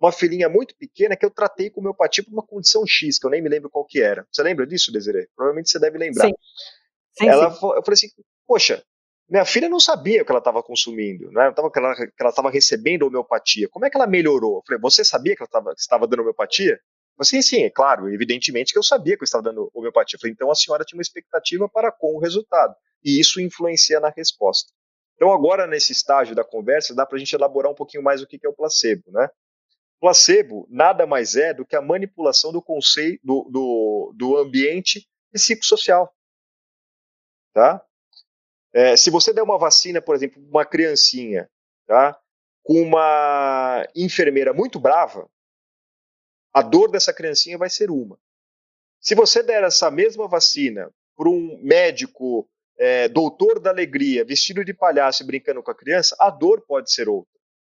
uma 0.00 0.10
filhinha 0.10 0.48
muito 0.48 0.74
pequena 0.76 1.16
que 1.16 1.24
eu 1.24 1.30
tratei 1.30 1.70
com 1.70 1.80
homeopatia 1.80 2.24
por 2.24 2.32
uma 2.32 2.44
condição 2.44 2.84
X, 2.84 3.20
que 3.20 3.26
eu 3.26 3.30
nem 3.30 3.40
me 3.40 3.48
lembro 3.48 3.70
qual 3.70 3.84
que 3.84 4.02
era. 4.02 4.26
Você 4.32 4.42
lembra 4.42 4.66
disso, 4.66 4.90
Desiree? 4.90 5.28
Provavelmente 5.36 5.70
você 5.70 5.78
deve 5.78 5.96
lembrar. 5.96 6.26
Sim. 6.26 6.34
Sim, 7.12 7.28
ela, 7.28 7.50
sim. 7.50 7.56
Eu 7.62 7.82
falei 7.84 7.92
assim, 7.92 8.08
poxa, 8.46 8.82
minha 9.32 9.46
filha 9.46 9.66
não 9.66 9.80
sabia 9.80 10.20
o 10.20 10.26
que 10.26 10.30
ela 10.30 10.40
estava 10.40 10.62
consumindo, 10.62 11.32
né? 11.32 11.50
Tava, 11.52 11.70
que 11.70 11.78
ela 11.78 12.28
estava 12.28 12.50
recebendo 12.50 13.06
homeopatia. 13.06 13.66
Como 13.70 13.86
é 13.86 13.88
que 13.88 13.96
ela 13.96 14.06
melhorou? 14.06 14.56
Eu 14.56 14.62
falei, 14.66 14.78
você 14.78 15.02
sabia 15.02 15.34
que 15.34 15.42
ela 15.42 15.48
tava, 15.48 15.72
estava 15.72 16.06
dando 16.06 16.20
homeopatia? 16.20 16.72
Eu 16.72 17.24
falei, 17.24 17.28
sim, 17.28 17.40
sim, 17.40 17.62
é 17.62 17.70
claro, 17.70 18.12
evidentemente 18.12 18.74
que 18.74 18.78
eu 18.78 18.82
sabia 18.82 19.16
que 19.16 19.22
eu 19.22 19.24
estava 19.24 19.42
dando 19.42 19.70
homeopatia. 19.72 20.18
Eu 20.18 20.20
falei, 20.20 20.34
então 20.34 20.50
a 20.50 20.54
senhora 20.54 20.84
tinha 20.84 20.98
uma 20.98 21.02
expectativa 21.02 21.66
para 21.66 21.90
com 21.90 22.14
o 22.14 22.18
resultado. 22.18 22.74
E 23.02 23.18
isso 23.18 23.40
influencia 23.40 23.98
na 24.00 24.10
resposta. 24.10 24.70
Então, 25.14 25.32
agora, 25.32 25.66
nesse 25.66 25.92
estágio 25.92 26.34
da 26.34 26.44
conversa, 26.44 26.94
dá 26.94 27.06
para 27.06 27.16
a 27.16 27.18
gente 27.18 27.34
elaborar 27.34 27.72
um 27.72 27.74
pouquinho 27.74 28.02
mais 28.02 28.20
o 28.20 28.26
que 28.26 28.38
é 28.44 28.48
o 28.50 28.54
placebo, 28.54 29.10
né? 29.12 29.30
Placebo 29.98 30.66
nada 30.68 31.06
mais 31.06 31.36
é 31.36 31.54
do 31.54 31.64
que 31.64 31.74
a 31.74 31.80
manipulação 31.80 32.52
do 32.52 32.60
conceito 32.60 33.18
do, 33.24 33.48
do, 33.50 34.14
do 34.14 34.36
ambiente 34.36 35.08
psicossocial. 35.32 36.14
Tá? 37.54 37.82
É, 38.72 38.96
se 38.96 39.10
você 39.10 39.32
der 39.32 39.42
uma 39.42 39.58
vacina, 39.58 40.00
por 40.00 40.14
exemplo, 40.14 40.42
uma 40.48 40.64
criancinha, 40.64 41.48
tá? 41.86 42.18
com 42.62 42.80
uma 42.80 43.86
enfermeira 43.94 44.52
muito 44.52 44.78
brava, 44.78 45.28
a 46.54 46.62
dor 46.62 46.90
dessa 46.90 47.12
criancinha 47.12 47.58
vai 47.58 47.68
ser 47.68 47.90
uma. 47.90 48.18
Se 49.00 49.14
você 49.14 49.42
der 49.42 49.64
essa 49.64 49.90
mesma 49.90 50.28
vacina 50.28 50.90
para 51.16 51.28
um 51.28 51.58
médico 51.62 52.48
é, 52.78 53.08
doutor 53.08 53.58
da 53.58 53.70
alegria, 53.70 54.24
vestido 54.24 54.64
de 54.64 54.72
palhaço 54.72 55.22
e 55.22 55.26
brincando 55.26 55.62
com 55.62 55.70
a 55.70 55.74
criança, 55.74 56.16
a 56.18 56.30
dor 56.30 56.62
pode 56.62 56.92
ser 56.92 57.08
outra. 57.08 57.32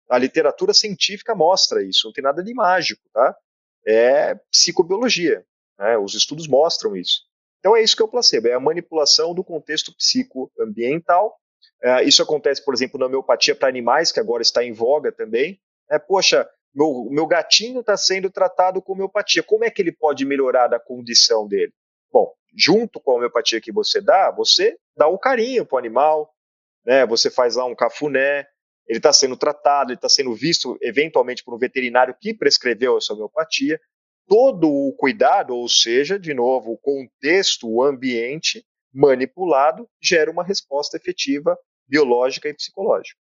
A 0.08 0.18
literatura 0.18 0.72
científica 0.72 1.34
mostra 1.34 1.82
isso, 1.82 2.06
não 2.06 2.12
tem 2.12 2.22
nada 2.22 2.42
de 2.42 2.54
mágico, 2.54 3.02
tá? 3.12 3.36
É 3.84 4.34
psicobiologia, 4.50 5.44
né? 5.78 5.98
os 5.98 6.14
estudos 6.14 6.46
mostram 6.46 6.96
isso. 6.96 7.25
Então 7.66 7.76
é 7.76 7.82
isso 7.82 7.96
que 7.96 8.02
é 8.02 8.04
o 8.04 8.08
placebo, 8.08 8.46
é 8.46 8.52
a 8.52 8.60
manipulação 8.60 9.34
do 9.34 9.42
contexto 9.42 9.92
psicoambiental. 9.96 11.36
É, 11.82 12.04
isso 12.04 12.22
acontece, 12.22 12.64
por 12.64 12.72
exemplo, 12.72 12.96
na 12.96 13.06
homeopatia 13.06 13.56
para 13.56 13.68
animais, 13.68 14.12
que 14.12 14.20
agora 14.20 14.40
está 14.40 14.62
em 14.62 14.72
voga 14.72 15.10
também. 15.10 15.60
É, 15.90 15.98
poxa, 15.98 16.48
meu, 16.72 17.08
meu 17.10 17.26
gatinho 17.26 17.80
está 17.80 17.96
sendo 17.96 18.30
tratado 18.30 18.80
com 18.80 18.92
homeopatia, 18.92 19.42
como 19.42 19.64
é 19.64 19.70
que 19.70 19.82
ele 19.82 19.90
pode 19.90 20.24
melhorar 20.24 20.68
da 20.68 20.78
condição 20.78 21.48
dele? 21.48 21.72
Bom, 22.12 22.32
junto 22.56 23.00
com 23.00 23.10
a 23.10 23.14
homeopatia 23.16 23.60
que 23.60 23.72
você 23.72 24.00
dá, 24.00 24.30
você 24.30 24.78
dá 24.96 25.08
um 25.08 25.18
carinho 25.18 25.66
para 25.66 25.74
o 25.74 25.78
animal, 25.78 26.32
né? 26.84 27.04
você 27.04 27.28
faz 27.28 27.56
lá 27.56 27.64
um 27.64 27.74
cafuné, 27.74 28.46
ele 28.86 29.00
está 29.00 29.12
sendo 29.12 29.36
tratado, 29.36 29.90
ele 29.90 29.98
está 29.98 30.08
sendo 30.08 30.32
visto 30.36 30.78
eventualmente 30.80 31.42
por 31.42 31.52
um 31.52 31.58
veterinário 31.58 32.14
que 32.20 32.32
prescreveu 32.32 32.96
essa 32.96 33.12
homeopatia 33.12 33.80
todo 34.26 34.68
o 34.68 34.92
cuidado, 34.92 35.54
ou 35.54 35.68
seja, 35.68 36.18
de 36.18 36.34
novo, 36.34 36.72
o 36.72 36.78
contexto, 36.78 37.68
o 37.68 37.82
ambiente 37.82 38.64
manipulado, 38.92 39.88
gera 40.00 40.30
uma 40.30 40.42
resposta 40.42 40.96
efetiva 40.96 41.56
biológica 41.88 42.48
e 42.48 42.54
psicológica. 42.54 43.18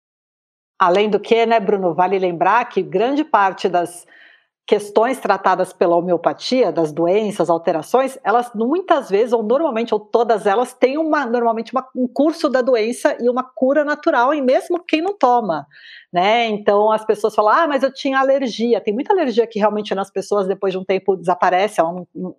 Além 0.80 1.10
do 1.10 1.20
que, 1.20 1.46
né, 1.46 1.60
Bruno, 1.60 1.94
vale 1.94 2.18
lembrar 2.18 2.66
que 2.66 2.82
grande 2.82 3.24
parte 3.24 3.70
das 3.70 4.06
questões 4.66 5.20
tratadas 5.20 5.74
pela 5.74 5.96
homeopatia, 5.96 6.72
das 6.72 6.92
doenças, 6.92 7.50
alterações, 7.50 8.18
elas 8.24 8.52
muitas 8.54 9.10
vezes, 9.10 9.34
ou 9.34 9.44
normalmente, 9.44 9.94
ou 9.94 10.00
todas 10.00 10.46
elas, 10.46 10.74
têm 10.74 10.98
uma, 10.98 11.26
normalmente 11.26 11.72
uma, 11.74 11.88
um 11.96 12.08
curso 12.08 12.50
da 12.50 12.62
doença 12.62 13.18
e 13.20 13.30
uma 13.30 13.44
cura 13.44 13.84
natural, 13.84 14.34
e 14.34 14.42
mesmo 14.42 14.84
quem 14.84 15.02
não 15.02 15.18
toma. 15.18 15.68
Né? 16.12 16.48
Então 16.48 16.92
as 16.92 17.06
pessoas 17.06 17.34
falam, 17.34 17.54
ah, 17.54 17.68
mas 17.68 17.84
eu 17.84 17.94
tinha 17.94 18.20
alergia. 18.20 18.82
Tem 18.82 18.94
muita 18.94 19.14
alergia 19.14 19.48
que 19.48 19.60
realmente 19.60 19.96
nas 19.96 20.12
pessoas 20.12 20.46
depois 20.46 20.74
de 20.74 20.78
um 20.78 20.84
tempo 20.84 21.16
desaparece, 21.16 21.82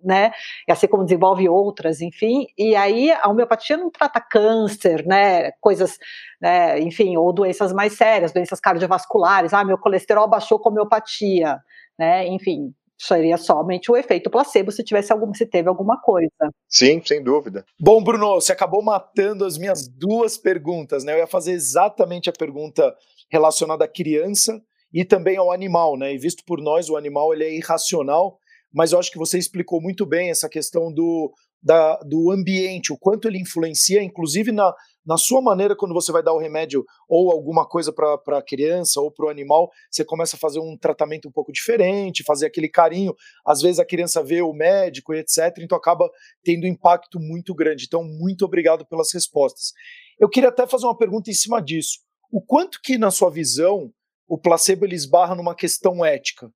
né? 0.03 0.31
E 0.67 0.71
assim 0.71 0.87
como 0.87 1.03
desenvolve 1.03 1.49
outras, 1.49 1.99
enfim. 1.99 2.45
E 2.55 2.75
aí 2.75 3.11
a 3.11 3.27
homeopatia 3.27 3.75
não 3.75 3.89
trata 3.89 4.21
câncer, 4.21 5.03
né? 5.07 5.51
Coisas, 5.53 5.97
né? 6.39 6.79
enfim, 6.81 7.17
ou 7.17 7.33
doenças 7.33 7.73
mais 7.73 7.93
sérias, 7.93 8.31
doenças 8.31 8.59
cardiovasculares. 8.59 9.53
Ah, 9.53 9.65
meu 9.65 9.77
colesterol 9.77 10.29
baixou 10.29 10.59
com 10.59 10.69
homeopatia 10.69 11.59
né? 11.97 12.27
Enfim, 12.27 12.73
seria 12.97 13.37
somente 13.37 13.91
o 13.91 13.97
efeito 13.97 14.29
placebo 14.29 14.71
se 14.71 14.83
tivesse 14.83 15.11
algum, 15.11 15.33
se 15.33 15.45
teve 15.45 15.67
alguma 15.67 15.99
coisa. 15.99 16.29
Sim, 16.67 17.01
sem 17.03 17.23
dúvida. 17.23 17.65
Bom, 17.79 18.03
Bruno, 18.03 18.35
você 18.35 18.51
acabou 18.51 18.81
matando 18.81 19.45
as 19.45 19.57
minhas 19.57 19.87
duas 19.87 20.37
perguntas, 20.37 21.03
né? 21.03 21.13
Eu 21.13 21.19
ia 21.19 21.27
fazer 21.27 21.51
exatamente 21.51 22.29
a 22.29 22.33
pergunta 22.33 22.95
relacionada 23.31 23.85
à 23.85 23.87
criança 23.87 24.61
e 24.93 25.03
também 25.03 25.37
ao 25.37 25.51
animal, 25.51 25.97
né? 25.97 26.13
E 26.13 26.17
visto 26.17 26.43
por 26.45 26.61
nós, 26.61 26.89
o 26.89 26.97
animal 26.97 27.33
ele 27.33 27.43
é 27.43 27.55
irracional, 27.55 28.37
mas 28.71 28.91
eu 28.91 28.99
acho 28.99 29.11
que 29.11 29.17
você 29.17 29.37
explicou 29.37 29.81
muito 29.81 30.05
bem 30.05 30.29
essa 30.29 30.49
questão 30.49 30.91
do, 30.93 31.33
da, 31.61 31.97
do 31.99 32.31
ambiente, 32.31 32.91
o 32.91 32.97
quanto 32.97 33.27
ele 33.27 33.39
influencia, 33.39 34.03
inclusive 34.03 34.51
na, 34.51 34.73
na 35.05 35.17
sua 35.17 35.41
maneira, 35.41 35.75
quando 35.75 35.93
você 35.93 36.11
vai 36.11 36.21
dar 36.21 36.33
o 36.33 36.39
remédio 36.39 36.85
ou 37.07 37.31
alguma 37.31 37.67
coisa 37.67 37.91
para 37.91 38.37
a 38.37 38.41
criança 38.41 38.99
ou 38.99 39.11
para 39.11 39.25
o 39.25 39.29
animal, 39.29 39.71
você 39.89 40.03
começa 40.03 40.35
a 40.35 40.39
fazer 40.39 40.59
um 40.59 40.77
tratamento 40.77 41.27
um 41.27 41.31
pouco 41.31 41.51
diferente, 41.51 42.23
fazer 42.23 42.47
aquele 42.47 42.67
carinho. 42.67 43.13
Às 43.45 43.61
vezes 43.61 43.79
a 43.79 43.85
criança 43.85 44.23
vê 44.23 44.41
o 44.41 44.53
médico 44.53 45.13
e 45.13 45.19
etc., 45.19 45.57
então 45.59 45.77
acaba 45.77 46.09
tendo 46.43 46.65
um 46.65 46.69
impacto 46.69 47.19
muito 47.19 47.55
grande. 47.55 47.85
Então, 47.85 48.03
muito 48.03 48.45
obrigado 48.45 48.85
pelas 48.85 49.13
respostas. 49.13 49.71
Eu 50.19 50.29
queria 50.29 50.49
até 50.49 50.67
fazer 50.67 50.85
uma 50.85 50.97
pergunta 50.97 51.29
em 51.29 51.33
cima 51.33 51.61
disso. 51.61 51.99
O 52.33 52.41
quanto 52.41 52.81
que, 52.81 52.97
na 52.97 53.11
sua 53.11 53.29
visão, 53.29 53.93
o 54.27 54.39
placebo 54.39 54.85
ele 54.85 54.95
esbarra 54.95 55.35
numa 55.35 55.53
questão 55.53 56.03
ética? 56.03 56.51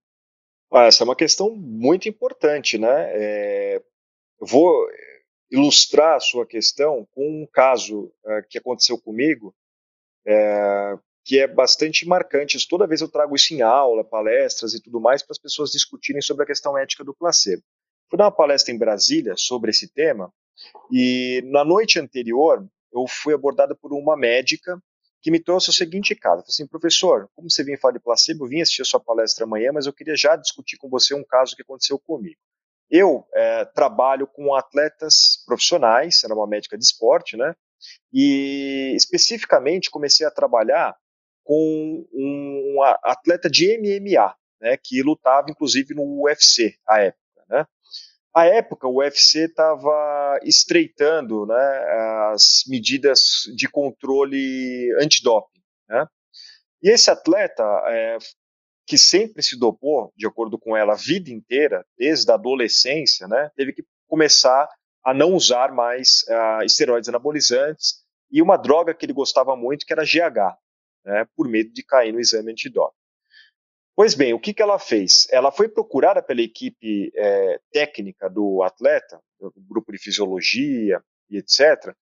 Ah, 0.74 0.86
essa 0.86 1.04
é 1.04 1.06
uma 1.06 1.16
questão 1.16 1.56
muito 1.56 2.10
importante, 2.10 2.80
né? 2.80 3.12
É, 3.14 3.84
vou 4.42 4.74
ilustrar 5.52 6.16
a 6.16 6.20
sua 6.20 6.48
questão 6.48 7.08
com 7.12 7.44
um 7.44 7.48
caso 7.54 8.06
uh, 8.06 8.42
que 8.50 8.58
aconteceu 8.58 9.00
comigo, 9.00 9.56
é, 10.26 10.98
que 11.24 11.40
é 11.40 11.46
bastante 11.46 12.08
marcante. 12.08 12.58
Toda 12.68 12.88
vez 12.88 13.02
eu 13.02 13.08
trago 13.08 13.36
isso 13.36 13.54
em 13.54 13.62
aula, 13.62 14.04
palestras 14.04 14.74
e 14.74 14.82
tudo 14.82 15.00
mais, 15.00 15.22
para 15.22 15.34
as 15.34 15.40
pessoas 15.40 15.70
discutirem 15.70 16.24
sobre 16.24 16.44
a 16.44 16.48
questão 16.48 16.76
ética 16.76 17.04
do 17.04 17.14
placebo. 17.14 17.62
Fui 18.10 18.18
dar 18.18 18.26
uma 18.26 18.36
palestra 18.36 18.74
em 18.74 18.80
Brasília 18.80 19.36
sobre 19.38 19.70
esse 19.70 19.94
tema, 19.94 20.34
e 20.92 21.44
na 21.46 21.64
noite 21.64 22.00
anterior 22.00 22.68
eu 22.92 23.06
fui 23.08 23.36
abordada 23.36 23.76
por 23.76 23.94
uma 23.94 24.18
médica 24.18 24.82
que 25.22 25.32
me 25.32 25.40
trouxe 25.40 25.70
o 25.70 25.74
seguinte 25.74 26.16
caso. 26.16 26.42
Falei 26.42 26.50
assim, 26.50 26.68
professor, 26.68 27.30
como 27.36 27.50
você 27.50 27.64
vinha 27.64 27.78
falar 27.78 27.94
de 27.94 28.00
placebo, 28.00 28.46
eu 28.46 28.50
vim 28.50 28.62
assistir 28.62 28.84
a 28.84 28.86
sua 28.86 29.00
palestra 29.00 29.46
amanhã, 29.46 29.72
mas 29.74 29.86
eu 29.86 29.94
queria 29.94 30.16
já 30.16 30.36
discutir 30.36 30.78
com 30.78 30.90
você 30.90 31.14
um 31.14 31.24
caso 31.24 31.56
que 31.56 31.62
aconteceu 31.62 31.98
comigo. 32.00 32.40
Eu 32.90 33.26
é, 33.34 33.66
trabalho 33.66 34.28
com 34.28 34.56
atletas 34.56 35.44
profissionais, 35.46 36.24
era 36.24 36.34
uma 36.34 36.48
médica 36.48 36.78
de 36.78 36.86
esporte, 36.86 37.36
né? 37.36 37.54
E 38.14 38.94
especificamente 38.96 39.92
comecei 39.92 40.26
a 40.26 40.32
trabalhar 40.32 40.96
com 41.44 42.06
um 42.14 42.82
atleta 43.04 43.50
de 43.50 43.78
MMA, 43.78 44.36
né? 44.62 44.78
Que 44.82 45.02
lutava 45.02 45.50
inclusive 45.50 45.94
no 45.94 46.24
UFC 46.24 46.76
à 46.88 47.02
época? 47.02 47.27
À 48.34 48.46
época, 48.46 48.88
o 48.88 49.00
UFC 49.00 49.46
estava 49.46 50.40
estreitando 50.44 51.46
né, 51.46 51.86
as 52.34 52.64
medidas 52.68 53.20
de 53.56 53.68
controle 53.68 54.94
antidoping. 55.02 55.62
Né? 55.90 56.06
E 56.84 56.90
esse 56.92 57.10
atleta 57.10 57.64
é, 57.88 58.18
que 58.86 58.98
sempre 58.98 59.44
se 59.44 59.60
dopou, 59.60 60.14
de 60.16 60.26
acordo 60.26 60.58
com 60.58 60.76
ela, 60.76 60.94
a 60.94 60.98
vida 60.98 61.30
inteira, 61.30 61.86
desde 61.98 62.32
a 62.32 62.36
adolescência, 62.36 63.28
né, 63.28 63.52
teve 63.56 63.74
que 63.74 63.84
começar 64.08 64.68
a 65.04 65.14
não 65.14 65.34
usar 65.34 65.74
mais 65.74 66.24
uh, 66.30 66.64
esteroides 66.64 67.10
anabolizantes 67.10 68.06
e 68.32 68.42
uma 68.42 68.58
droga 68.58 68.94
que 68.94 69.06
ele 69.06 69.14
gostava 69.14 69.56
muito, 69.56 69.86
que 69.86 69.94
era 69.94 70.04
GH, 70.04 70.56
né, 71.06 71.26
por 71.36 71.48
medo 71.48 71.72
de 71.72 71.84
cair 71.84 72.14
no 72.14 72.20
exame 72.20 72.52
antidoping. 72.52 72.97
Pois 73.98 74.14
bem, 74.14 74.32
o 74.32 74.40
que, 74.40 74.54
que 74.54 74.62
ela 74.62 74.78
fez? 74.78 75.26
Ela 75.32 75.52
foi 75.52 75.68
procurada 75.68 76.22
pela 76.22 76.40
equipe 76.40 77.12
é, 77.16 77.60
técnica 77.72 78.30
do 78.30 78.62
atleta, 78.62 79.20
do 79.40 79.52
grupo 79.68 79.92
de 79.92 79.98
fisiologia 79.98 81.02
e 81.28 81.38
etc., 81.38 81.96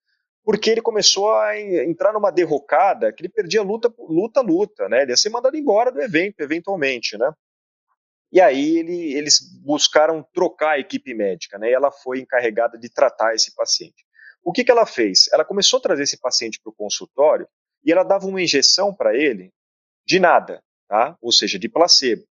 porque 0.43 0.69
ele 0.69 0.81
começou 0.81 1.33
a 1.33 1.57
entrar 1.57 2.11
numa 2.11 2.31
derrocada 2.31 3.13
que 3.13 3.21
ele 3.21 3.31
perdia 3.31 3.63
luta, 3.63 3.91
luta, 3.97 4.41
luta, 4.41 4.89
né? 4.89 5.03
Ele 5.03 5.13
ia 5.13 5.17
ser 5.17 5.29
mandado 5.29 5.55
embora 5.55 5.89
do 5.89 6.01
evento, 6.01 6.41
eventualmente, 6.41 7.17
né? 7.17 7.31
E 8.29 8.41
aí 8.41 8.77
ele, 8.77 9.13
eles 9.13 9.39
buscaram 9.63 10.21
trocar 10.33 10.71
a 10.71 10.79
equipe 10.79 11.13
médica, 11.13 11.57
né? 11.57 11.69
E 11.69 11.73
ela 11.73 11.91
foi 11.91 12.19
encarregada 12.19 12.77
de 12.77 12.89
tratar 12.89 13.33
esse 13.33 13.55
paciente. 13.55 14.05
O 14.43 14.51
que, 14.51 14.65
que 14.65 14.71
ela 14.71 14.85
fez? 14.85 15.29
Ela 15.31 15.45
começou 15.45 15.79
a 15.79 15.81
trazer 15.81 16.03
esse 16.03 16.19
paciente 16.19 16.59
para 16.61 16.71
o 16.71 16.75
consultório 16.75 17.47
e 17.85 17.91
ela 17.91 18.03
dava 18.03 18.27
uma 18.27 18.41
injeção 18.41 18.93
para 18.93 19.15
ele 19.15 19.53
de 20.05 20.19
nada, 20.19 20.61
tá? 20.87 21.17
ou 21.21 21.31
seja, 21.31 21.57
de 21.59 21.69
placebo. 21.69 22.25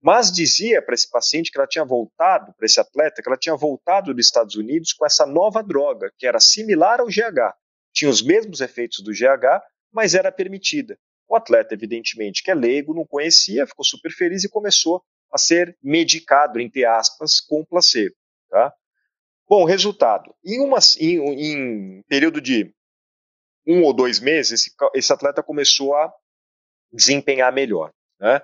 Mas 0.00 0.30
dizia 0.30 0.80
para 0.80 0.94
esse 0.94 1.10
paciente 1.10 1.50
que 1.50 1.58
ela 1.58 1.66
tinha 1.66 1.84
voltado, 1.84 2.54
para 2.56 2.66
esse 2.66 2.78
atleta, 2.78 3.20
que 3.20 3.28
ela 3.28 3.36
tinha 3.36 3.56
voltado 3.56 4.14
dos 4.14 4.26
Estados 4.26 4.54
Unidos 4.54 4.92
com 4.92 5.04
essa 5.04 5.26
nova 5.26 5.62
droga, 5.62 6.12
que 6.16 6.26
era 6.26 6.38
similar 6.38 7.00
ao 7.00 7.08
GH. 7.08 7.54
Tinha 7.92 8.10
os 8.10 8.22
mesmos 8.22 8.60
efeitos 8.60 9.02
do 9.02 9.10
GH, 9.10 9.60
mas 9.92 10.14
era 10.14 10.30
permitida. 10.30 10.96
O 11.28 11.34
atleta, 11.34 11.74
evidentemente, 11.74 12.42
que 12.42 12.50
é 12.50 12.54
leigo, 12.54 12.94
não 12.94 13.04
conhecia, 13.04 13.66
ficou 13.66 13.84
super 13.84 14.12
feliz 14.12 14.44
e 14.44 14.48
começou 14.48 15.02
a 15.32 15.36
ser 15.36 15.76
medicado, 15.82 16.60
entre 16.60 16.84
aspas, 16.84 17.40
com 17.40 17.64
placebo. 17.64 18.14
Tá? 18.48 18.72
Bom, 19.48 19.64
resultado. 19.64 20.34
Em, 20.44 20.60
uma, 20.60 20.78
em, 20.98 21.18
em 21.18 22.02
período 22.08 22.40
de 22.40 22.72
um 23.66 23.82
ou 23.82 23.92
dois 23.92 24.20
meses, 24.20 24.60
esse, 24.60 24.70
esse 24.94 25.12
atleta 25.12 25.42
começou 25.42 25.94
a 25.94 26.12
desempenhar 26.92 27.52
melhor. 27.52 27.92
Né? 28.20 28.40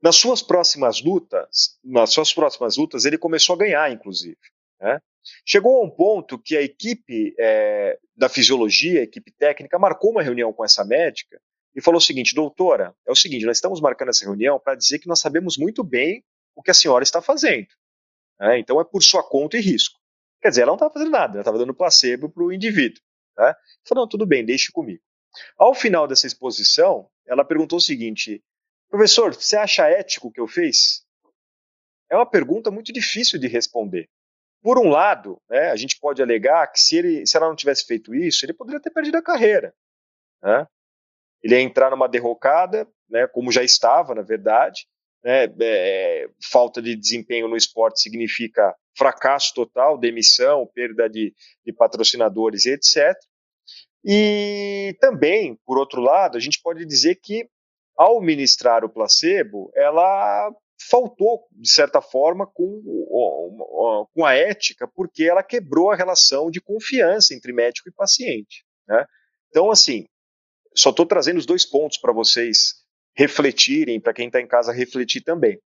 Nas 0.00 0.16
suas 0.16 0.42
próximas 0.42 1.02
lutas, 1.02 1.78
nas 1.82 2.10
suas 2.10 2.32
próximas 2.32 2.76
lutas, 2.76 3.04
ele 3.04 3.18
começou 3.18 3.54
a 3.54 3.58
ganhar, 3.58 3.90
inclusive. 3.90 4.38
Né? 4.80 5.00
Chegou 5.44 5.80
a 5.80 5.84
um 5.84 5.90
ponto 5.90 6.38
que 6.38 6.56
a 6.56 6.62
equipe 6.62 7.34
é, 7.38 7.98
da 8.16 8.28
fisiologia, 8.28 9.00
a 9.00 9.04
equipe 9.04 9.32
técnica, 9.32 9.78
marcou 9.78 10.10
uma 10.10 10.22
reunião 10.22 10.52
com 10.52 10.64
essa 10.64 10.84
médica 10.84 11.40
e 11.74 11.82
falou 11.82 11.98
o 11.98 12.02
seguinte: 12.02 12.34
doutora, 12.34 12.94
é 13.06 13.10
o 13.10 13.16
seguinte, 13.16 13.44
nós 13.44 13.56
estamos 13.56 13.80
marcando 13.80 14.10
essa 14.10 14.24
reunião 14.24 14.58
para 14.58 14.74
dizer 14.74 14.98
que 14.98 15.08
nós 15.08 15.20
sabemos 15.20 15.56
muito 15.56 15.82
bem 15.82 16.24
o 16.54 16.62
que 16.62 16.70
a 16.70 16.74
senhora 16.74 17.02
está 17.02 17.20
fazendo. 17.20 17.68
Né? 18.38 18.58
Então 18.58 18.80
é 18.80 18.84
por 18.84 19.02
sua 19.02 19.22
conta 19.22 19.56
e 19.56 19.60
risco. 19.60 19.98
Quer 20.40 20.50
dizer, 20.50 20.62
ela 20.62 20.70
não 20.70 20.76
estava 20.76 20.92
fazendo 20.92 21.10
nada, 21.10 21.32
ela 21.34 21.40
estava 21.40 21.58
dando 21.58 21.74
placebo 21.74 22.28
para 22.28 22.44
o 22.44 22.52
indivíduo. 22.52 23.02
Tá? 23.34 23.56
Falou, 23.84 24.06
tudo 24.08 24.24
bem, 24.24 24.44
deixe 24.44 24.70
comigo. 24.70 25.02
Ao 25.56 25.74
final 25.74 26.06
dessa 26.06 26.26
exposição, 26.26 27.08
ela 27.26 27.44
perguntou 27.44 27.78
o 27.78 27.82
seguinte: 27.82 28.42
professor, 28.88 29.34
você 29.34 29.56
acha 29.56 29.88
ético 29.88 30.28
o 30.28 30.32
que 30.32 30.40
eu 30.40 30.46
fiz? 30.46 31.04
É 32.10 32.16
uma 32.16 32.28
pergunta 32.28 32.70
muito 32.70 32.92
difícil 32.92 33.38
de 33.38 33.46
responder. 33.46 34.08
Por 34.62 34.78
um 34.78 34.88
lado, 34.88 35.40
né, 35.48 35.70
a 35.70 35.76
gente 35.76 35.98
pode 36.00 36.20
alegar 36.22 36.66
que 36.72 36.80
se, 36.80 36.96
ele, 36.96 37.26
se 37.26 37.36
ela 37.36 37.48
não 37.48 37.54
tivesse 37.54 37.84
feito 37.84 38.14
isso, 38.14 38.44
ele 38.44 38.54
poderia 38.54 38.80
ter 38.80 38.90
perdido 38.90 39.16
a 39.16 39.22
carreira. 39.22 39.74
Né? 40.42 40.66
Ele 41.42 41.54
ia 41.54 41.60
entrar 41.60 41.90
numa 41.90 42.08
derrocada, 42.08 42.88
né, 43.08 43.26
como 43.28 43.52
já 43.52 43.62
estava, 43.62 44.14
na 44.14 44.22
verdade. 44.22 44.86
Né, 45.22 45.46
é, 45.60 46.28
falta 46.50 46.80
de 46.80 46.96
desempenho 46.96 47.48
no 47.48 47.56
esporte 47.56 48.00
significa 48.00 48.74
fracasso 48.96 49.52
total, 49.54 49.98
demissão, 49.98 50.66
perda 50.74 51.08
de, 51.08 51.34
de 51.64 51.72
patrocinadores, 51.72 52.66
etc. 52.66 53.16
E 54.04 54.96
também, 55.00 55.56
por 55.64 55.78
outro 55.78 56.00
lado, 56.00 56.36
a 56.36 56.40
gente 56.40 56.60
pode 56.62 56.84
dizer 56.84 57.16
que 57.22 57.48
ao 57.98 58.20
ministrar 58.20 58.84
o 58.84 58.88
placebo, 58.88 59.70
ela 59.74 60.50
faltou, 60.88 61.48
de 61.50 61.68
certa 61.68 62.00
forma, 62.00 62.46
com, 62.46 64.06
com 64.14 64.24
a 64.24 64.34
ética, 64.34 64.86
porque 64.86 65.24
ela 65.24 65.42
quebrou 65.42 65.90
a 65.90 65.96
relação 65.96 66.50
de 66.50 66.60
confiança 66.60 67.34
entre 67.34 67.52
médico 67.52 67.88
e 67.88 67.92
paciente. 67.92 68.64
Né? 68.86 69.04
Então, 69.48 69.70
assim, 69.70 70.06
só 70.74 70.90
estou 70.90 71.04
trazendo 71.04 71.38
os 71.38 71.46
dois 71.46 71.66
pontos 71.66 71.98
para 71.98 72.12
vocês 72.12 72.74
refletirem, 73.16 74.00
para 74.00 74.14
quem 74.14 74.28
está 74.28 74.40
em 74.40 74.46
casa 74.46 74.72
refletir 74.72 75.22
também 75.22 75.60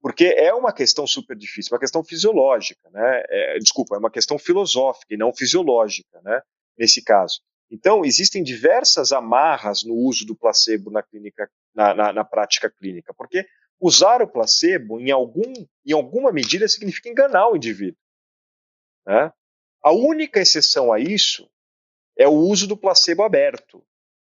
porque 0.00 0.26
é 0.26 0.54
uma 0.54 0.72
questão 0.72 1.06
super 1.06 1.36
difícil, 1.36 1.72
uma 1.74 1.80
questão 1.80 2.04
fisiológica, 2.04 2.88
né? 2.90 3.22
É, 3.28 3.58
desculpa, 3.58 3.96
é 3.96 3.98
uma 3.98 4.10
questão 4.10 4.38
filosófica 4.38 5.12
e 5.14 5.16
não 5.16 5.32
fisiológica, 5.34 6.20
né? 6.22 6.40
Nesse 6.78 7.02
caso. 7.02 7.40
Então, 7.70 8.04
existem 8.04 8.42
diversas 8.42 9.12
amarras 9.12 9.84
no 9.84 9.94
uso 9.94 10.24
do 10.24 10.34
placebo 10.34 10.90
na 10.90 11.02
clínica, 11.02 11.50
na, 11.74 11.94
na, 11.94 12.12
na 12.12 12.24
prática 12.24 12.70
clínica, 12.70 13.12
porque 13.12 13.46
usar 13.80 14.22
o 14.22 14.28
placebo, 14.28 14.98
em, 14.98 15.10
algum, 15.10 15.52
em 15.84 15.92
alguma 15.92 16.32
medida, 16.32 16.66
significa 16.66 17.08
enganar 17.08 17.48
o 17.48 17.56
indivíduo. 17.56 18.00
Né? 19.06 19.32
A 19.82 19.92
única 19.92 20.40
exceção 20.40 20.92
a 20.92 20.98
isso 20.98 21.48
é 22.16 22.26
o 22.26 22.32
uso 22.32 22.66
do 22.66 22.76
placebo 22.76 23.22
aberto, 23.22 23.84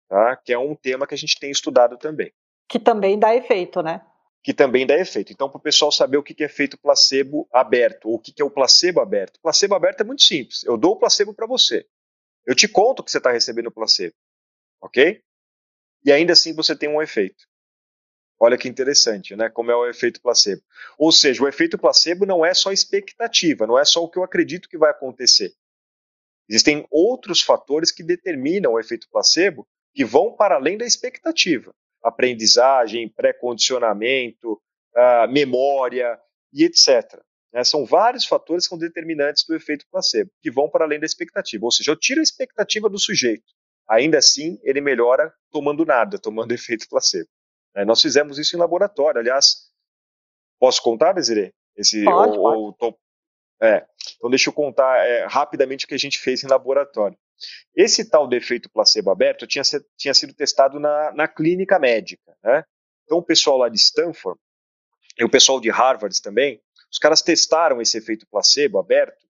tá? 0.10 0.36
que 0.36 0.52
é 0.52 0.58
um 0.58 0.76
tema 0.76 1.06
que 1.06 1.14
a 1.14 1.18
gente 1.18 1.40
tem 1.40 1.52
estudado 1.52 1.98
também. 1.98 2.34
Que 2.68 2.80
também 2.80 3.18
dá 3.18 3.36
efeito, 3.36 3.82
né? 3.82 4.02
que 4.48 4.54
também 4.54 4.88
dá 4.88 4.98
efeito. 4.98 5.34
Então, 5.34 5.50
para 5.50 5.58
o 5.58 5.62
pessoal 5.62 5.92
saber 5.92 6.16
o 6.16 6.24
que 6.24 6.42
é 6.42 6.48
feito 6.48 6.78
placebo 6.78 7.48
aberto, 7.52 8.08
ou 8.08 8.16
o 8.16 8.20
que 8.20 8.34
é 8.42 8.46
o 8.46 8.50
placebo 8.50 9.02
aberto. 9.02 9.42
Placebo 9.42 9.76
aberto 9.76 10.00
é 10.00 10.04
muito 10.06 10.22
simples. 10.22 10.64
Eu 10.64 10.78
dou 10.78 10.94
o 10.94 10.96
placebo 10.96 11.34
para 11.34 11.46
você. 11.46 11.86
Eu 12.48 12.56
te 12.56 12.68
conto 12.68 13.04
que 13.04 13.12
você 13.12 13.20
está 13.20 13.32
recebendo 13.32 13.72
placebo. 13.72 14.16
Ok? 14.82 15.22
E 16.04 16.12
ainda 16.12 16.34
assim 16.34 16.54
você 16.56 16.76
tem 16.76 16.90
um 16.90 17.02
efeito. 17.02 17.46
Olha 18.40 18.58
que 18.58 18.68
interessante, 18.68 19.36
né? 19.36 19.50
Como 19.50 19.70
é 19.70 19.76
o 19.76 19.88
efeito 19.88 20.22
placebo. 20.22 20.64
Ou 20.98 21.12
seja, 21.12 21.44
o 21.44 21.48
efeito 21.48 21.78
placebo 21.78 22.26
não 22.26 22.44
é 22.44 22.54
só 22.54 22.72
expectativa, 22.72 23.68
não 23.68 23.78
é 23.78 23.86
só 23.86 24.04
o 24.04 24.10
que 24.10 24.18
eu 24.18 24.24
acredito 24.24 24.70
que 24.70 24.78
vai 24.78 24.90
acontecer. 24.90 25.54
Existem 26.50 26.88
outros 26.90 27.42
fatores 27.42 27.92
que 27.92 28.02
determinam 28.02 28.74
o 28.74 28.80
efeito 28.80 29.08
placebo 29.10 29.68
que 29.94 30.06
vão 30.06 30.34
para 30.34 30.56
além 30.56 30.78
da 30.78 30.86
expectativa 30.86 31.76
aprendizagem, 32.08 33.10
pré-condicionamento, 33.10 34.54
uh, 34.54 35.32
memória 35.32 36.20
e 36.54 36.64
etc. 36.64 37.22
Né? 37.54 37.64
São 37.64 37.86
vários 37.86 38.26
fatores 38.26 38.66
que 38.66 38.70
são 38.70 38.78
determinantes 38.78 39.46
do 39.48 39.56
efeito 39.56 39.86
placebo, 39.92 40.32
que 40.42 40.52
vão 40.52 40.70
para 40.70 40.86
além 40.86 41.00
da 41.00 41.06
expectativa. 41.06 41.66
Ou 41.66 41.72
seja, 41.72 41.92
eu 41.92 41.96
tiro 41.96 42.20
a 42.20 42.24
expectativa 42.24 42.90
do 42.90 43.00
sujeito. 43.00 43.46
Ainda 43.90 44.18
assim, 44.18 44.60
ele 44.64 44.82
melhora 44.82 45.34
tomando 45.52 45.86
nada, 45.86 46.20
tomando 46.20 46.52
efeito 46.52 46.88
placebo. 46.90 47.30
É, 47.76 47.86
nós 47.86 48.02
fizemos 48.02 48.38
isso 48.38 48.56
em 48.56 48.60
laboratório. 48.60 49.20
Aliás, 49.20 49.70
posso 50.60 50.82
contar, 50.82 51.14
Desiree? 51.14 51.54
Esse, 51.76 52.04
pode, 52.04 52.38
ou, 52.38 52.74
pode. 52.74 52.96
Ou, 52.96 53.00
é, 53.62 53.86
então 54.18 54.30
deixa 54.30 54.50
eu 54.50 54.54
contar 54.54 55.06
é, 55.06 55.26
rapidamente 55.26 55.86
o 55.86 55.88
que 55.88 55.94
a 55.94 56.00
gente 56.00 56.20
fez 56.20 56.44
em 56.44 56.48
laboratório. 56.48 57.18
Esse 57.76 58.10
tal 58.10 58.28
defeito 58.28 58.70
placebo 58.70 59.12
aberto 59.12 59.46
tinha, 59.46 59.64
tinha 59.96 60.14
sido 60.14 60.34
testado 60.34 60.80
na, 60.80 61.12
na 61.14 61.28
clínica 61.28 61.78
médica. 61.78 62.36
Né? 62.44 62.64
Então, 63.04 63.20
o 63.20 63.24
pessoal 63.24 63.58
lá 63.58 63.70
de 63.70 63.78
Stanford 63.78 64.40
e 65.20 65.24
o 65.24 65.30
pessoal 65.30 65.60
de 65.60 65.70
Harvard 65.70 66.20
também, 66.22 66.62
os 66.92 66.98
caras 66.98 67.22
testaram 67.22 67.82
esse 67.82 67.98
efeito 67.98 68.26
placebo 68.30 68.80
aberto 68.80 69.26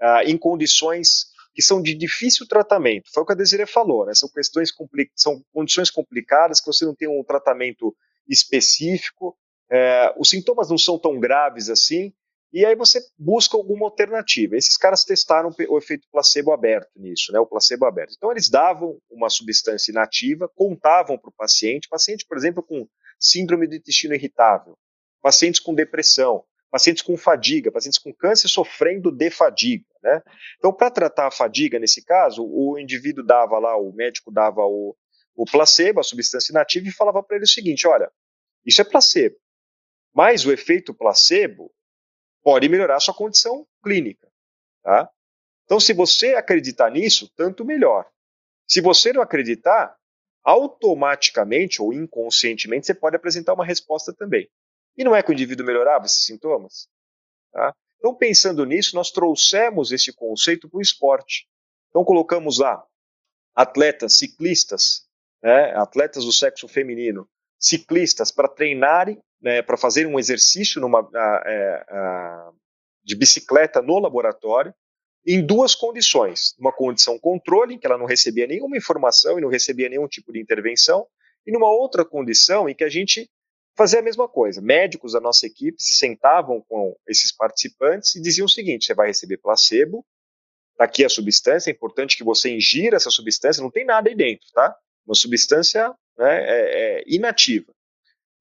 ah, 0.00 0.24
em 0.24 0.36
condições 0.36 1.32
que 1.54 1.62
são 1.62 1.82
de 1.82 1.94
difícil 1.94 2.46
tratamento. 2.46 3.10
Foi 3.12 3.22
o 3.22 3.26
que 3.26 3.32
a 3.32 3.36
Desiree 3.36 3.66
falou, 3.66 4.06
né? 4.06 4.14
são, 4.14 4.28
questões 4.28 4.72
são 5.14 5.44
condições 5.52 5.90
complicadas 5.90 6.60
que 6.60 6.66
você 6.66 6.84
não 6.84 6.94
tem 6.94 7.08
um 7.08 7.22
tratamento 7.22 7.94
específico, 8.28 9.36
é, 9.70 10.14
os 10.18 10.30
sintomas 10.30 10.70
não 10.70 10.78
são 10.78 10.98
tão 10.98 11.18
graves 11.18 11.68
assim, 11.68 12.12
e 12.52 12.66
aí 12.66 12.74
você 12.74 13.00
busca 13.18 13.56
alguma 13.56 13.86
alternativa. 13.86 14.56
Esses 14.56 14.76
caras 14.76 15.04
testaram 15.04 15.50
o 15.68 15.78
efeito 15.78 16.06
placebo 16.12 16.52
aberto 16.52 16.90
nisso, 16.96 17.32
né, 17.32 17.40
o 17.40 17.46
placebo 17.46 17.86
aberto. 17.86 18.14
Então 18.16 18.30
eles 18.30 18.50
davam 18.50 18.98
uma 19.10 19.30
substância 19.30 19.90
inativa, 19.90 20.50
contavam 20.54 21.18
para 21.18 21.30
o 21.30 21.34
paciente, 21.34 21.88
paciente, 21.88 22.26
por 22.26 22.36
exemplo, 22.36 22.62
com 22.62 22.86
síndrome 23.18 23.66
do 23.66 23.74
intestino 23.74 24.14
irritável, 24.14 24.76
pacientes 25.22 25.60
com 25.60 25.74
depressão, 25.74 26.44
pacientes 26.72 27.02
com 27.02 27.18
fadiga, 27.18 27.70
pacientes 27.70 27.98
com 27.98 28.14
câncer 28.14 28.48
sofrendo 28.48 29.12
de 29.12 29.30
fadiga. 29.30 29.84
Né? 30.02 30.22
Então, 30.56 30.72
para 30.72 30.90
tratar 30.90 31.26
a 31.26 31.30
fadiga, 31.30 31.78
nesse 31.78 32.02
caso, 32.02 32.42
o 32.42 32.78
indivíduo 32.78 33.22
dava 33.22 33.58
lá, 33.58 33.76
o 33.76 33.92
médico 33.92 34.32
dava 34.32 34.62
o, 34.62 34.96
o 35.36 35.44
placebo, 35.44 36.00
a 36.00 36.02
substância 36.02 36.50
inativa, 36.50 36.88
e 36.88 36.90
falava 36.90 37.22
para 37.22 37.36
ele 37.36 37.44
o 37.44 37.48
seguinte: 37.48 37.86
olha, 37.86 38.10
isso 38.64 38.80
é 38.80 38.84
placebo, 38.84 39.36
mas 40.14 40.46
o 40.46 40.52
efeito 40.52 40.94
placebo 40.94 41.70
pode 42.42 42.66
melhorar 42.70 42.96
a 42.96 43.00
sua 43.00 43.12
condição 43.12 43.66
clínica. 43.84 44.26
Tá? 44.82 45.10
Então, 45.66 45.78
se 45.78 45.92
você 45.92 46.34
acreditar 46.34 46.90
nisso, 46.90 47.30
tanto 47.36 47.66
melhor. 47.66 48.10
Se 48.66 48.80
você 48.80 49.12
não 49.12 49.20
acreditar, 49.20 49.94
automaticamente 50.42 51.82
ou 51.82 51.92
inconscientemente 51.92 52.86
você 52.86 52.94
pode 52.94 53.14
apresentar 53.14 53.52
uma 53.52 53.64
resposta 53.64 54.12
também. 54.12 54.48
E 54.96 55.04
não 55.04 55.14
é 55.14 55.22
que 55.22 55.30
o 55.30 55.32
indivíduo 55.32 55.66
melhorava 55.66 56.06
esses 56.06 56.24
sintomas? 56.24 56.88
Tá? 57.52 57.74
Então, 57.98 58.14
pensando 58.14 58.64
nisso, 58.64 58.96
nós 58.96 59.10
trouxemos 59.10 59.92
esse 59.92 60.12
conceito 60.12 60.68
para 60.68 60.78
o 60.78 60.82
esporte. 60.82 61.46
Então, 61.88 62.04
colocamos 62.04 62.58
lá 62.58 62.84
atletas, 63.54 64.16
ciclistas, 64.16 65.06
né, 65.42 65.72
atletas 65.76 66.24
do 66.24 66.32
sexo 66.32 66.66
feminino, 66.66 67.28
ciclistas 67.58 68.30
para 68.30 68.48
treinarem, 68.48 69.22
né, 69.40 69.62
para 69.62 69.76
fazer 69.76 70.06
um 70.06 70.18
exercício 70.18 70.80
numa, 70.80 71.00
a, 71.00 71.42
é, 71.46 71.84
a, 71.88 72.50
de 73.04 73.14
bicicleta 73.14 73.82
no 73.82 73.98
laboratório, 73.98 74.74
em 75.26 75.44
duas 75.44 75.74
condições. 75.74 76.54
Uma 76.58 76.72
condição 76.72 77.18
controle, 77.18 77.74
em 77.74 77.78
que 77.78 77.86
ela 77.86 77.98
não 77.98 78.06
recebia 78.06 78.46
nenhuma 78.46 78.76
informação 78.76 79.38
e 79.38 79.42
não 79.42 79.48
recebia 79.48 79.88
nenhum 79.88 80.08
tipo 80.08 80.32
de 80.32 80.40
intervenção, 80.40 81.06
e 81.46 81.52
numa 81.52 81.70
outra 81.70 82.04
condição 82.04 82.68
em 82.68 82.74
que 82.74 82.84
a 82.84 82.88
gente 82.88 83.30
fazia 83.76 84.00
a 84.00 84.02
mesma 84.02 84.28
coisa. 84.28 84.60
Médicos 84.60 85.12
da 85.12 85.20
nossa 85.20 85.46
equipe 85.46 85.82
se 85.82 85.94
sentavam 85.94 86.60
com 86.68 86.96
esses 87.06 87.34
participantes 87.34 88.14
e 88.14 88.22
diziam 88.22 88.46
o 88.46 88.50
seguinte: 88.50 88.86
você 88.86 88.94
vai 88.94 89.08
receber 89.08 89.38
placebo, 89.38 90.04
tá 90.76 90.84
aqui 90.84 91.04
a 91.04 91.08
substância, 91.08 91.70
é 91.70 91.72
importante 91.72 92.16
que 92.16 92.24
você 92.24 92.50
ingira 92.50 92.96
essa 92.96 93.10
substância, 93.10 93.62
não 93.62 93.70
tem 93.70 93.84
nada 93.84 94.08
aí 94.08 94.14
dentro, 94.14 94.46
tá? 94.52 94.74
Uma 95.06 95.14
substância 95.14 95.88
né, 96.16 96.44
é, 96.44 97.00
é 97.00 97.04
inativa. 97.06 97.72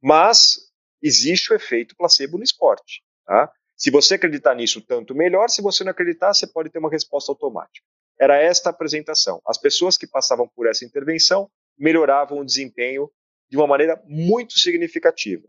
Mas 0.02 0.58
existe 1.02 1.52
o 1.52 1.56
efeito 1.56 1.96
placebo 1.96 2.38
no 2.38 2.44
esporte, 2.44 3.04
tá? 3.26 3.52
Se 3.82 3.89
você 3.89 4.13
acreditar 4.13 4.54
nisso, 4.54 4.80
tanto 4.80 5.15
melhor. 5.15 5.50
Se 5.50 5.60
você 5.60 5.84
não 5.84 5.89
acreditar, 5.89 6.36
você 6.36 6.46
pode 6.46 6.70
ter 6.70 6.78
uma 6.78 6.89
resposta 6.89 7.32
automática. 7.32 7.84
Era 8.20 8.38
esta 8.38 8.70
a 8.70 8.72
apresentação. 8.72 9.41
As 9.44 9.58
pessoas 9.58 9.98
que 9.98 10.06
passavam 10.06 10.48
por 10.56 10.67
essa 10.67 10.86
intervenção 10.86 11.50
melhoravam 11.76 12.38
o 12.38 12.46
desempenho 12.46 13.10
de 13.52 13.58
uma 13.58 13.68
maneira 13.68 14.02
muito 14.06 14.58
significativa. 14.58 15.46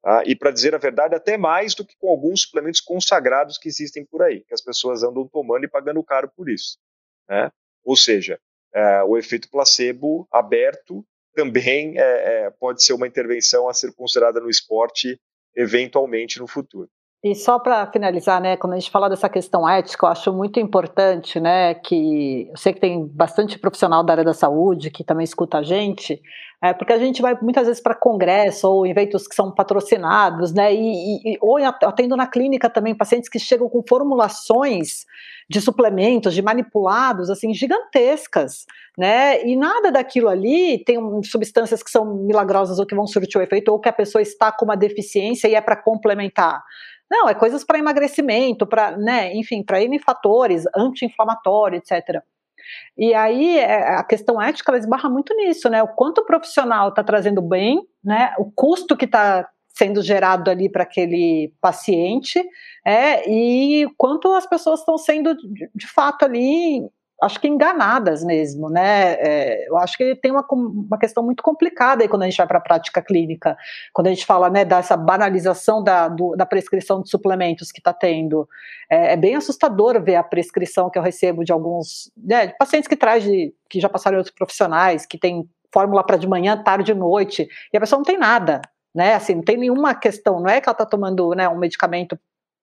Tá? 0.00 0.22
E, 0.24 0.36
para 0.36 0.52
dizer 0.52 0.74
a 0.74 0.78
verdade, 0.78 1.16
até 1.16 1.36
mais 1.36 1.74
do 1.74 1.84
que 1.84 1.96
com 1.98 2.08
alguns 2.08 2.42
suplementos 2.42 2.80
consagrados 2.80 3.58
que 3.58 3.68
existem 3.68 4.04
por 4.04 4.22
aí, 4.22 4.44
que 4.44 4.54
as 4.54 4.62
pessoas 4.62 5.02
andam 5.02 5.26
tomando 5.26 5.64
e 5.64 5.68
pagando 5.68 6.02
caro 6.04 6.30
por 6.36 6.48
isso. 6.48 6.78
Né? 7.28 7.50
Ou 7.84 7.96
seja, 7.96 8.38
é, 8.72 9.02
o 9.02 9.18
efeito 9.18 9.50
placebo 9.50 10.28
aberto 10.30 11.04
também 11.34 11.98
é, 11.98 12.02
é, 12.46 12.50
pode 12.50 12.84
ser 12.84 12.92
uma 12.92 13.06
intervenção 13.06 13.68
a 13.68 13.74
ser 13.74 13.92
considerada 13.92 14.40
no 14.40 14.48
esporte 14.48 15.20
eventualmente 15.54 16.38
no 16.38 16.46
futuro. 16.46 16.88
E 17.28 17.34
só 17.34 17.58
para 17.58 17.84
finalizar, 17.88 18.40
né, 18.40 18.56
quando 18.56 18.74
a 18.74 18.78
gente 18.78 18.88
fala 18.88 19.10
dessa 19.10 19.28
questão 19.28 19.68
ética, 19.68 20.06
eu 20.06 20.10
acho 20.10 20.32
muito 20.32 20.60
importante, 20.60 21.40
né, 21.40 21.74
que 21.74 22.46
eu 22.48 22.56
sei 22.56 22.72
que 22.72 22.78
tem 22.78 23.04
bastante 23.04 23.58
profissional 23.58 24.04
da 24.04 24.12
área 24.12 24.24
da 24.24 24.32
saúde 24.32 24.92
que 24.92 25.02
também 25.02 25.24
escuta 25.24 25.58
a 25.58 25.62
gente, 25.64 26.22
é, 26.62 26.72
porque 26.72 26.92
a 26.92 26.98
gente 26.98 27.20
vai 27.20 27.36
muitas 27.42 27.66
vezes 27.66 27.82
para 27.82 27.96
congresso 27.96 28.68
ou 28.68 28.86
eventos 28.86 29.26
que 29.26 29.34
são 29.34 29.50
patrocinados, 29.50 30.52
né, 30.52 30.72
e, 30.72 31.32
e, 31.32 31.38
ou 31.40 31.56
atendo 31.56 32.16
na 32.16 32.28
clínica 32.28 32.70
também 32.70 32.94
pacientes 32.94 33.28
que 33.28 33.40
chegam 33.40 33.68
com 33.68 33.82
formulações 33.88 35.04
de 35.50 35.60
suplementos, 35.60 36.32
de 36.32 36.42
manipulados, 36.42 37.28
assim, 37.28 37.52
gigantescas, 37.52 38.66
né, 38.96 39.44
e 39.44 39.56
nada 39.56 39.90
daquilo 39.90 40.28
ali 40.28 40.78
tem 40.84 40.96
substâncias 41.24 41.82
que 41.82 41.90
são 41.90 42.04
milagrosas 42.04 42.78
ou 42.78 42.86
que 42.86 42.94
vão 42.94 43.06
surtir 43.06 43.40
o 43.40 43.42
efeito, 43.42 43.72
ou 43.72 43.80
que 43.80 43.88
a 43.88 43.92
pessoa 43.92 44.22
está 44.22 44.52
com 44.52 44.64
uma 44.64 44.76
deficiência 44.76 45.48
e 45.48 45.56
é 45.56 45.60
para 45.60 45.74
complementar. 45.74 46.62
Não, 47.10 47.28
é 47.28 47.34
coisas 47.34 47.64
para 47.64 47.78
emagrecimento, 47.78 48.66
para, 48.66 48.96
né, 48.96 49.34
enfim, 49.34 49.62
para 49.62 49.82
N 49.82 49.98
fatores, 49.98 50.64
anti-inflamatório, 50.74 51.78
etc. 51.78 52.22
E 52.96 53.14
aí 53.14 53.58
é, 53.58 53.94
a 53.94 54.04
questão 54.04 54.40
ética 54.40 54.70
ela 54.70 54.78
esbarra 54.78 55.08
muito 55.08 55.34
nisso, 55.34 55.68
né? 55.68 55.82
O 55.82 55.88
quanto 55.88 56.18
o 56.18 56.24
profissional 56.24 56.88
está 56.88 57.04
trazendo 57.04 57.40
bem, 57.40 57.86
né? 58.02 58.34
O 58.38 58.50
custo 58.50 58.96
que 58.96 59.04
está 59.04 59.48
sendo 59.68 60.02
gerado 60.02 60.50
ali 60.50 60.70
para 60.70 60.84
aquele 60.84 61.52
paciente, 61.60 62.42
é, 62.84 63.28
e 63.30 63.86
quanto 63.98 64.32
as 64.32 64.46
pessoas 64.46 64.80
estão 64.80 64.96
sendo 64.96 65.36
de, 65.36 65.70
de 65.74 65.86
fato 65.86 66.24
ali 66.24 66.82
acho 67.22 67.40
que 67.40 67.48
enganadas 67.48 68.22
mesmo, 68.22 68.68
né? 68.68 69.14
É, 69.14 69.68
eu 69.68 69.76
acho 69.78 69.96
que 69.96 70.14
tem 70.16 70.30
uma, 70.30 70.44
uma 70.50 70.98
questão 70.98 71.22
muito 71.22 71.42
complicada 71.42 72.02
aí 72.02 72.08
quando 72.08 72.22
a 72.22 72.26
gente 72.26 72.36
vai 72.36 72.46
para 72.46 72.58
a 72.58 72.62
prática 72.62 73.00
clínica, 73.00 73.56
quando 73.92 74.08
a 74.08 74.10
gente 74.10 74.26
fala 74.26 74.50
né, 74.50 74.64
dessa 74.64 74.96
banalização 74.96 75.82
da, 75.82 76.08
do, 76.08 76.36
da 76.36 76.44
prescrição 76.44 77.00
de 77.02 77.08
suplementos 77.08 77.72
que 77.72 77.80
está 77.80 77.92
tendo. 77.92 78.46
É, 78.90 79.14
é, 79.14 79.16
bem 79.16 79.34
assustador 79.34 80.00
ver 80.02 80.16
a 80.16 80.22
prescrição 80.22 80.90
que 80.90 80.98
eu 80.98 81.02
recebo 81.02 81.42
de 81.42 81.52
alguns 81.52 82.10
né, 82.16 82.48
de 82.48 82.58
pacientes 82.58 82.88
que 82.88 82.96
traz 82.96 83.24
de, 83.24 83.54
que 83.68 83.80
já 83.80 83.88
passaram 83.88 84.18
outros 84.18 84.34
profissionais, 84.34 85.06
que 85.06 85.18
tem 85.18 85.48
fórmula 85.72 86.04
para 86.04 86.16
de 86.16 86.28
manhã, 86.28 86.62
tarde 86.62 86.92
e 86.92 86.94
noite, 86.94 87.48
e 87.72 87.76
a 87.76 87.80
pessoa 87.80 87.98
não 87.98 88.04
tem 88.04 88.18
nada, 88.18 88.60
né? 88.94 89.14
Assim, 89.14 89.34
não 89.34 89.42
tem 89.42 89.56
nenhuma 89.56 89.94
questão, 89.94 90.40
não 90.40 90.48
é 90.48 90.60
que 90.60 90.68
ela 90.68 90.74
está 90.74 90.86
tomando 90.86 91.30
né, 91.34 91.48
um 91.48 91.58
medicamento 91.58 92.18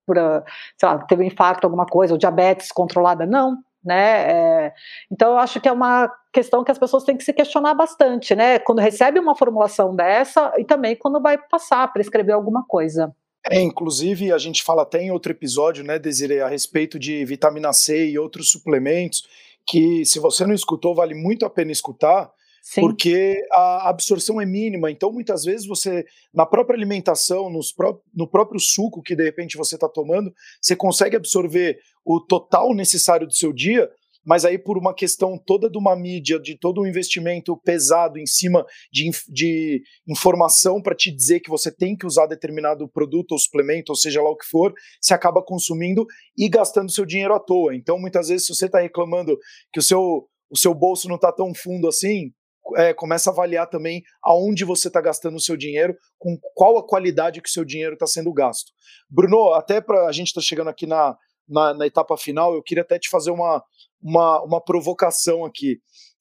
para, 0.05 0.43
sei 0.77 0.89
lá, 0.89 0.97
teve 0.99 1.23
um 1.23 1.27
infarto, 1.27 1.65
alguma 1.65 1.85
coisa, 1.85 2.13
ou 2.13 2.17
diabetes 2.17 2.71
controlada, 2.71 3.25
não 3.25 3.57
né? 3.83 4.31
É, 4.31 4.73
então 5.11 5.31
eu 5.31 5.37
acho 5.37 5.59
que 5.59 5.67
é 5.67 5.71
uma 5.71 6.11
questão 6.31 6.63
que 6.63 6.71
as 6.71 6.77
pessoas 6.77 7.03
têm 7.03 7.17
que 7.17 7.23
se 7.23 7.33
questionar 7.33 7.73
bastante, 7.73 8.35
né? 8.35 8.59
Quando 8.59 8.79
recebe 8.79 9.19
uma 9.19 9.35
formulação 9.35 9.95
dessa 9.95 10.53
e 10.57 10.63
também 10.63 10.95
quando 10.95 11.21
vai 11.21 11.37
passar 11.37 11.91
para 11.91 12.01
escrever 12.01 12.33
alguma 12.33 12.63
coisa. 12.65 13.13
É, 13.49 13.61
inclusive 13.61 14.31
a 14.31 14.37
gente 14.37 14.63
fala 14.63 14.83
até 14.83 15.01
em 15.01 15.11
outro 15.11 15.31
episódio, 15.31 15.83
né, 15.83 15.99
Desiree, 15.99 16.39
a 16.39 16.47
respeito 16.47 16.97
de 16.97 17.25
vitamina 17.25 17.73
C 17.73 18.09
e 18.09 18.17
outros 18.17 18.49
suplementos 18.49 19.27
que 19.65 20.05
se 20.05 20.19
você 20.19 20.45
não 20.45 20.53
escutou 20.53 20.95
vale 20.95 21.13
muito 21.13 21.45
a 21.45 21.49
pena 21.49 21.71
escutar, 21.71 22.31
Sim. 22.63 22.79
porque 22.79 23.45
a 23.51 23.89
absorção 23.89 24.39
é 24.39 24.45
mínima. 24.45 24.89
Então, 24.89 25.11
muitas 25.11 25.43
vezes 25.43 25.67
você, 25.67 26.05
na 26.33 26.45
própria 26.45 26.77
alimentação, 26.77 27.51
pró 27.75 27.99
no 28.15 28.25
próprio 28.25 28.57
suco 28.57 29.01
que 29.01 29.17
de 29.17 29.23
repente 29.23 29.57
você 29.57 29.75
está 29.75 29.89
tomando, 29.89 30.33
você 30.61 30.73
consegue 30.73 31.17
absorver 31.17 31.77
o 32.05 32.21
total 32.21 32.73
necessário 32.73 33.27
do 33.27 33.33
seu 33.33 33.51
dia, 33.51 33.89
mas 34.25 34.45
aí 34.45 34.57
por 34.57 34.77
uma 34.77 34.95
questão 34.95 35.37
toda 35.37 35.69
de 35.69 35.77
uma 35.77 35.93
mídia, 35.93 36.39
de 36.39 36.57
todo 36.57 36.81
um 36.81 36.87
investimento 36.87 37.57
pesado 37.57 38.17
em 38.17 38.25
cima 38.25 38.65
de, 38.89 39.11
de 39.27 39.83
informação 40.07 40.81
para 40.81 40.95
te 40.95 41.11
dizer 41.11 41.41
que 41.41 41.49
você 41.49 41.69
tem 41.69 41.97
que 41.97 42.05
usar 42.05 42.27
determinado 42.27 42.87
produto 42.87 43.33
ou 43.33 43.39
suplemento, 43.39 43.91
ou 43.91 43.95
seja 43.97 44.21
lá 44.21 44.29
o 44.29 44.37
que 44.37 44.45
for, 44.45 44.73
você 45.01 45.13
acaba 45.13 45.43
consumindo 45.43 46.05
e 46.37 46.47
gastando 46.47 46.89
seu 46.89 47.05
dinheiro 47.05 47.33
à 47.33 47.41
toa. 47.41 47.75
Então, 47.75 47.99
muitas 47.99 48.29
vezes, 48.29 48.47
se 48.47 48.55
você 48.55 48.67
está 48.67 48.79
reclamando 48.79 49.37
que 49.73 49.79
o 49.79 49.83
seu, 49.83 50.29
o 50.49 50.57
seu 50.57 50.73
bolso 50.73 51.09
não 51.09 51.17
está 51.17 51.29
tão 51.29 51.53
fundo 51.53 51.89
assim, 51.89 52.31
é, 52.77 52.93
começa 52.93 53.29
a 53.29 53.33
avaliar 53.33 53.69
também 53.69 54.03
aonde 54.21 54.63
você 54.63 54.87
está 54.87 55.01
gastando 55.01 55.35
o 55.35 55.39
seu 55.39 55.57
dinheiro, 55.57 55.95
com 56.17 56.37
qual 56.55 56.77
a 56.77 56.87
qualidade 56.87 57.41
que 57.41 57.49
o 57.49 57.51
seu 57.51 57.65
dinheiro 57.65 57.93
está 57.93 58.07
sendo 58.07 58.33
gasto. 58.33 58.71
Bruno, 59.09 59.53
até 59.53 59.81
para 59.81 60.07
a 60.07 60.11
gente 60.11 60.27
estar 60.27 60.41
tá 60.41 60.45
chegando 60.45 60.69
aqui 60.69 60.85
na, 60.85 61.17
na, 61.47 61.73
na, 61.73 61.85
etapa 61.85 62.17
final, 62.17 62.53
eu 62.53 62.63
queria 62.63 62.83
até 62.83 62.97
te 62.97 63.09
fazer 63.09 63.31
uma, 63.31 63.63
uma, 64.01 64.43
uma 64.43 64.63
provocação 64.63 65.45
aqui. 65.45 65.79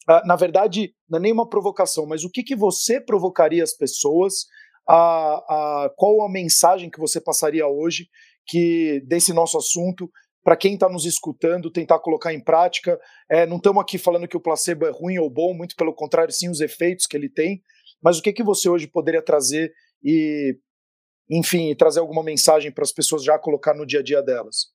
Uh, 0.09 0.27
na 0.27 0.37
verdade, 0.37 0.93
não 1.09 1.19
é 1.19 1.23
nem 1.23 1.33
uma 1.33 1.49
provocação, 1.49 2.07
mas 2.07 2.25
o 2.25 2.31
que, 2.31 2.43
que 2.43 2.57
você 2.57 3.01
provocaria 3.01 3.63
as 3.63 3.73
pessoas? 3.73 4.47
A, 4.89 4.97
a, 5.85 5.91
qual 5.97 6.23
a 6.23 6.31
mensagem 6.31 6.91
que 6.91 6.99
você 6.99 7.21
passaria 7.21 7.67
hoje 7.69 8.09
que 8.47 9.01
desse 9.07 9.33
nosso 9.33 9.57
assunto 9.57 10.11
para 10.45 10.57
quem 10.57 10.75
está 10.75 10.89
nos 10.89 11.05
escutando 11.05 11.71
tentar 11.71 11.99
colocar 12.01 12.33
em 12.33 12.41
prática. 12.41 13.01
É, 13.31 13.47
não 13.47 13.57
estamos 13.57 13.83
aqui 13.83 13.99
falando 13.99 14.29
que 14.29 14.37
o 14.37 14.41
placebo 14.41 14.87
é 14.87 14.91
ruim 14.91 15.19
ou 15.19 15.31
bom, 15.31 15.55
muito 15.55 15.77
pelo 15.77 15.95
contrário, 15.95 16.33
sim 16.33 16.49
os 16.49 16.61
efeitos 16.61 17.07
que 17.07 17.17
ele 17.17 17.29
tem. 17.29 17.63
Mas 18.03 18.19
o 18.19 18.23
que, 18.23 18.33
que 18.33 18.43
você 18.43 18.69
hoje 18.69 18.87
poderia 18.87 19.23
trazer 19.23 19.73
e, 20.03 20.59
enfim, 21.31 21.75
trazer 21.75 22.01
alguma 22.01 22.23
mensagem 22.23 22.73
para 22.73 22.83
as 22.83 22.93
pessoas 22.93 23.23
já 23.23 23.39
colocar 23.39 23.75
no 23.75 23.87
dia 23.87 24.01
a 24.01 24.03
dia 24.03 24.21
delas? 24.21 24.73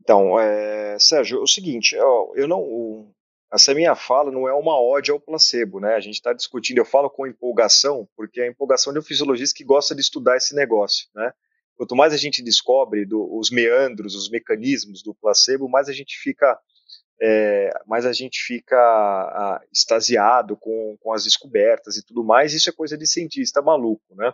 Então, 0.00 0.38
é, 0.38 0.98
Sérgio, 0.98 1.40
o 1.40 1.46
seguinte, 1.46 1.94
eu 1.94 2.48
não, 2.48 3.08
essa 3.52 3.72
minha 3.72 3.94
fala 3.94 4.32
não 4.32 4.48
é 4.48 4.52
uma 4.52 4.78
ode 4.80 5.12
ao 5.12 5.20
placebo, 5.20 5.78
né? 5.78 5.94
A 5.94 6.00
gente 6.00 6.14
está 6.14 6.32
discutindo, 6.32 6.78
eu 6.78 6.84
falo 6.84 7.08
com 7.08 7.26
empolgação, 7.26 8.08
porque 8.16 8.40
é 8.40 8.44
a 8.44 8.48
empolgação 8.48 8.92
de 8.92 8.98
um 8.98 9.02
fisiologista 9.02 9.56
que 9.56 9.64
gosta 9.64 9.94
de 9.94 10.00
estudar 10.00 10.36
esse 10.36 10.54
negócio, 10.54 11.06
né? 11.14 11.32
Quanto 11.76 11.96
mais 11.96 12.12
a 12.12 12.16
gente 12.16 12.42
descobre 12.42 13.04
do, 13.04 13.36
os 13.36 13.50
meandros, 13.50 14.14
os 14.14 14.30
mecanismos 14.30 15.02
do 15.02 15.14
placebo, 15.14 15.68
mais 15.68 15.88
a 15.88 15.92
gente 15.92 16.16
fica, 16.16 16.58
é, 17.20 17.70
mais 17.86 18.06
a 18.06 18.12
gente 18.12 18.40
fica 18.42 19.60
extasiado 19.72 20.56
com, 20.56 20.96
com 21.00 21.12
as 21.12 21.24
descobertas 21.24 21.96
e 21.96 22.04
tudo 22.04 22.22
mais. 22.22 22.52
Isso 22.52 22.70
é 22.70 22.72
coisa 22.72 22.96
de 22.96 23.06
cientista 23.06 23.60
maluco, 23.60 24.14
né? 24.14 24.32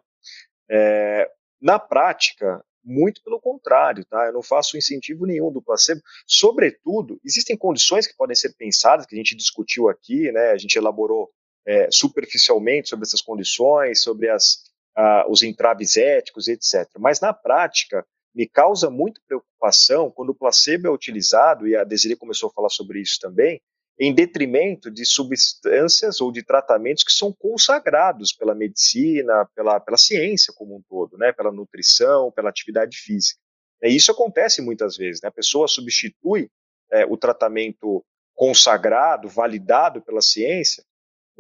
É, 0.70 1.31
na 1.61 1.79
prática, 1.79 2.64
muito 2.85 3.22
pelo 3.22 3.40
contrário, 3.40 4.05
tá? 4.05 4.26
Eu 4.26 4.33
não 4.33 4.42
faço 4.42 4.76
incentivo 4.76 5.26
nenhum 5.26 5.53
do 5.53 5.62
placebo. 5.62 6.00
Sobretudo, 6.26 7.20
existem 7.24 7.57
condições 7.57 8.07
que 8.07 8.16
podem 8.16 8.37
ser 8.37 8.55
pensadas, 8.57 9.07
que 9.07 9.14
a 9.14 9.18
gente 9.18 9.37
discutiu 9.37 9.88
aqui, 9.88 10.31
né? 10.33 10.50
A 10.50 10.57
gente 10.57 10.76
elaborou 10.76 11.31
é, 11.66 11.90
superficialmente 11.90 12.88
sobre 12.88 13.05
essas 13.05 13.20
condições, 13.20 14.03
sobre 14.03 14.29
as, 14.29 14.70
uh, 14.96 15.31
os 15.31 15.42
entraves 15.42 15.96
éticos, 15.96 16.48
etc. 16.48 16.88
Mas 16.98 17.20
na 17.20 17.33
prática, 17.33 18.05
me 18.35 18.48
causa 18.48 18.90
muita 18.90 19.20
preocupação 19.26 20.11
quando 20.11 20.31
o 20.31 20.35
placebo 20.35 20.88
é 20.88 20.90
utilizado, 20.90 21.66
e 21.66 21.76
a 21.76 21.85
Desiree 21.85 22.16
começou 22.16 22.48
a 22.48 22.53
falar 22.53 22.68
sobre 22.68 23.00
isso 23.00 23.18
também, 23.20 23.61
em 23.98 24.14
detrimento 24.14 24.90
de 24.90 25.05
substâncias 25.05 26.22
ou 26.22 26.33
de 26.33 26.42
tratamentos 26.42 27.05
que 27.05 27.12
são 27.12 27.33
consagrados 27.33 28.33
pela 28.33 28.55
medicina, 28.55 29.46
pela, 29.55 29.79
pela 29.79 29.98
ciência 29.98 30.55
como 30.57 30.76
um 30.76 30.83
todo, 30.88 31.18
né, 31.18 31.33
pela 31.33 31.53
nutrição, 31.53 32.33
pela 32.33 32.48
atividade 32.48 32.96
física. 32.96 33.38
E 33.83 33.94
isso 33.94 34.11
acontece 34.11 34.62
muitas 34.62 34.96
vezes. 34.96 35.20
Né? 35.20 35.29
A 35.29 35.33
pessoa 35.33 35.68
substitui 35.68 36.50
é, 36.90 37.05
o 37.05 37.16
tratamento 37.16 38.03
consagrado, 38.35 39.29
validado 39.29 40.00
pela 40.00 40.22
ciência, 40.22 40.83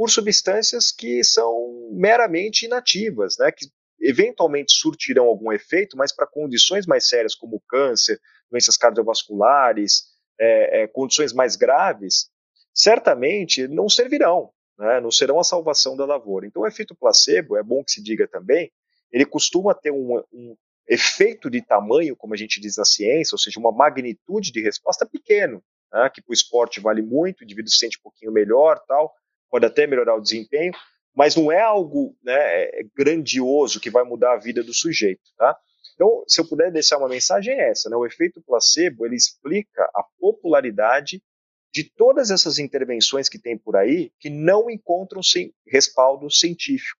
por 0.00 0.08
substâncias 0.08 0.90
que 0.90 1.22
são 1.22 1.90
meramente 1.92 2.64
inativas, 2.64 3.36
né? 3.38 3.52
que 3.52 3.66
eventualmente 4.00 4.72
surtirão 4.72 5.26
algum 5.26 5.52
efeito, 5.52 5.94
mas 5.94 6.10
para 6.10 6.26
condições 6.26 6.86
mais 6.86 7.06
sérias 7.06 7.34
como 7.34 7.62
câncer, 7.68 8.18
doenças 8.50 8.78
cardiovasculares, 8.78 10.04
é, 10.40 10.84
é, 10.84 10.86
condições 10.86 11.34
mais 11.34 11.54
graves, 11.54 12.30
certamente 12.72 13.68
não 13.68 13.90
servirão, 13.90 14.50
né? 14.78 15.02
não 15.02 15.10
serão 15.10 15.38
a 15.38 15.44
salvação 15.44 15.94
da 15.94 16.06
lavoura. 16.06 16.46
Então, 16.46 16.62
o 16.62 16.66
efeito 16.66 16.94
placebo, 16.94 17.58
é 17.58 17.62
bom 17.62 17.84
que 17.84 17.92
se 17.92 18.02
diga 18.02 18.26
também, 18.26 18.72
ele 19.12 19.26
costuma 19.26 19.74
ter 19.74 19.90
um, 19.90 20.24
um 20.32 20.56
efeito 20.88 21.50
de 21.50 21.60
tamanho, 21.60 22.16
como 22.16 22.32
a 22.32 22.38
gente 22.38 22.58
diz 22.58 22.78
na 22.78 22.86
ciência, 22.86 23.34
ou 23.34 23.38
seja, 23.38 23.60
uma 23.60 23.70
magnitude 23.70 24.50
de 24.50 24.62
resposta 24.62 25.04
pequeno, 25.04 25.62
né? 25.92 26.08
que 26.08 26.22
para 26.22 26.32
o 26.32 26.34
esporte 26.34 26.80
vale 26.80 27.02
muito, 27.02 27.42
o 27.42 27.44
indivíduo 27.44 27.70
se 27.70 27.76
sente 27.76 27.98
um 27.98 28.02
pouquinho 28.02 28.32
melhor, 28.32 28.80
tal, 28.88 29.14
pode 29.50 29.66
até 29.66 29.86
melhorar 29.86 30.16
o 30.16 30.20
desempenho, 30.20 30.72
mas 31.14 31.34
não 31.34 31.50
é 31.50 31.60
algo 31.60 32.16
né, 32.22 32.34
é 32.34 32.82
grandioso 32.96 33.80
que 33.80 33.90
vai 33.90 34.04
mudar 34.04 34.34
a 34.34 34.38
vida 34.38 34.62
do 34.62 34.72
sujeito, 34.72 35.22
tá? 35.36 35.56
Então, 35.94 36.24
se 36.26 36.40
eu 36.40 36.48
puder 36.48 36.72
deixar 36.72 36.96
uma 36.96 37.08
mensagem 37.08 37.52
é 37.52 37.70
essa, 37.70 37.90
né? 37.90 37.96
O 37.96 38.06
efeito 38.06 38.40
placebo, 38.40 39.04
ele 39.04 39.16
explica 39.16 39.84
a 39.94 40.02
popularidade 40.18 41.22
de 41.72 41.84
todas 41.84 42.30
essas 42.30 42.58
intervenções 42.58 43.28
que 43.28 43.38
tem 43.38 43.56
por 43.58 43.76
aí 43.76 44.10
que 44.18 44.30
não 44.30 44.70
encontram 44.70 45.20
respaldo 45.66 46.30
científico, 46.30 46.98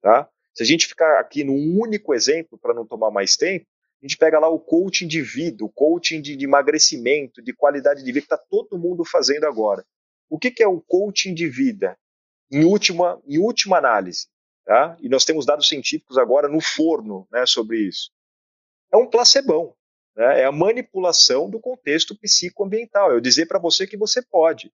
tá? 0.00 0.28
Se 0.54 0.62
a 0.62 0.66
gente 0.66 0.86
ficar 0.86 1.18
aqui 1.18 1.42
num 1.42 1.78
único 1.78 2.14
exemplo, 2.14 2.56
para 2.56 2.72
não 2.72 2.86
tomar 2.86 3.10
mais 3.10 3.36
tempo, 3.36 3.66
a 4.00 4.06
gente 4.06 4.16
pega 4.16 4.38
lá 4.38 4.48
o 4.48 4.60
coaching 4.60 5.08
de 5.08 5.20
vida, 5.20 5.64
o 5.64 5.68
coaching 5.68 6.20
de, 6.20 6.36
de 6.36 6.44
emagrecimento, 6.44 7.42
de 7.42 7.52
qualidade 7.52 8.00
de 8.00 8.06
vida, 8.06 8.20
que 8.20 8.26
está 8.32 8.36
todo 8.36 8.78
mundo 8.78 9.04
fazendo 9.04 9.44
agora. 9.44 9.84
O 10.34 10.38
que, 10.38 10.50
que 10.50 10.64
é 10.64 10.66
o 10.66 10.80
coaching 10.80 11.32
de 11.32 11.48
vida? 11.48 11.96
Em 12.50 12.64
última, 12.64 13.22
em 13.24 13.38
última 13.38 13.78
análise, 13.78 14.26
tá? 14.64 14.96
e 15.00 15.08
nós 15.08 15.24
temos 15.24 15.46
dados 15.46 15.68
científicos 15.68 16.18
agora 16.18 16.48
no 16.48 16.60
forno 16.60 17.24
né, 17.30 17.46
sobre 17.46 17.78
isso, 17.78 18.10
é 18.92 18.96
um 18.96 19.08
placebão. 19.08 19.76
Né? 20.16 20.40
É 20.40 20.44
a 20.44 20.50
manipulação 20.50 21.48
do 21.48 21.60
contexto 21.60 22.18
psicoambiental. 22.18 23.12
Eu 23.12 23.20
dizer 23.20 23.46
para 23.46 23.60
você 23.60 23.86
que 23.86 23.96
você 23.96 24.20
pode, 24.20 24.72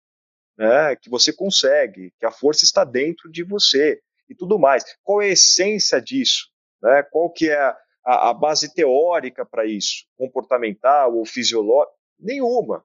né? 0.58 0.96
que 0.96 1.08
você 1.08 1.32
consegue, 1.32 2.12
que 2.18 2.26
a 2.26 2.32
força 2.32 2.64
está 2.64 2.82
dentro 2.82 3.30
de 3.30 3.44
você 3.44 4.02
e 4.28 4.34
tudo 4.34 4.58
mais. 4.58 4.84
Qual 5.04 5.22
é 5.22 5.26
a 5.26 5.34
essência 5.34 6.02
disso? 6.02 6.50
Né? 6.82 7.04
Qual 7.04 7.30
que 7.30 7.48
é 7.48 7.60
a, 7.60 7.78
a, 8.04 8.30
a 8.30 8.34
base 8.34 8.74
teórica 8.74 9.46
para 9.46 9.64
isso? 9.64 10.04
Comportamental 10.16 11.14
ou 11.14 11.24
fisiológica? 11.24 11.94
Nenhuma. 12.18 12.84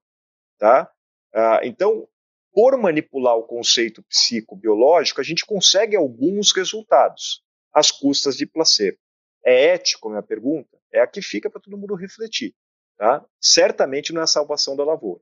Tá? 0.59 0.87
Ah, 1.33 1.61
então, 1.63 2.07
por 2.53 2.77
manipular 2.77 3.37
o 3.37 3.43
conceito 3.43 4.03
psicobiológico, 4.03 5.21
a 5.21 5.23
gente 5.23 5.45
consegue 5.45 5.95
alguns 5.95 6.51
resultados 6.51 7.43
às 7.73 7.91
custas 7.91 8.35
de 8.35 8.45
placebo. 8.45 8.97
É 9.43 9.73
ético 9.73 10.09
minha 10.09 10.23
pergunta? 10.23 10.77
É 10.91 11.01
a 11.01 11.07
que 11.07 11.21
fica 11.21 11.49
para 11.49 11.61
todo 11.61 11.77
mundo 11.77 11.95
refletir. 11.95 12.53
Tá? 12.97 13.23
Certamente 13.39 14.11
não 14.11 14.21
é 14.21 14.23
a 14.23 14.27
salvação 14.27 14.75
da 14.75 14.83
lavoura. 14.83 15.21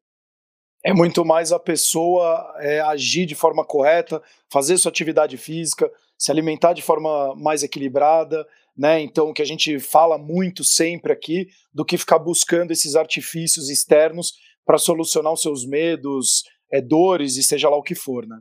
É 0.83 0.93
muito 0.93 1.25
mais 1.25 1.51
a 1.51 1.59
pessoa 1.59 2.55
é, 2.59 2.79
agir 2.79 3.25
de 3.25 3.35
forma 3.35 3.65
correta, 3.65 4.21
fazer 4.49 4.77
sua 4.77 4.89
atividade 4.89 5.35
física, 5.37 5.91
se 6.17 6.31
alimentar 6.31 6.73
de 6.73 6.81
forma 6.81 7.35
mais 7.35 7.63
equilibrada, 7.63 8.47
né? 8.75 8.99
Então, 9.01 9.33
que 9.33 9.41
a 9.41 9.45
gente 9.45 9.79
fala 9.79 10.17
muito 10.17 10.63
sempre 10.63 11.11
aqui 11.11 11.47
do 11.73 11.83
que 11.83 11.97
ficar 11.97 12.19
buscando 12.19 12.71
esses 12.71 12.95
artifícios 12.95 13.69
externos 13.69 14.33
para 14.65 14.77
solucionar 14.77 15.33
os 15.33 15.41
seus 15.41 15.65
medos, 15.65 16.43
é, 16.71 16.81
dores 16.81 17.37
e 17.37 17.43
seja 17.43 17.69
lá 17.69 17.77
o 17.77 17.83
que 17.83 17.95
for, 17.95 18.27
né? 18.27 18.39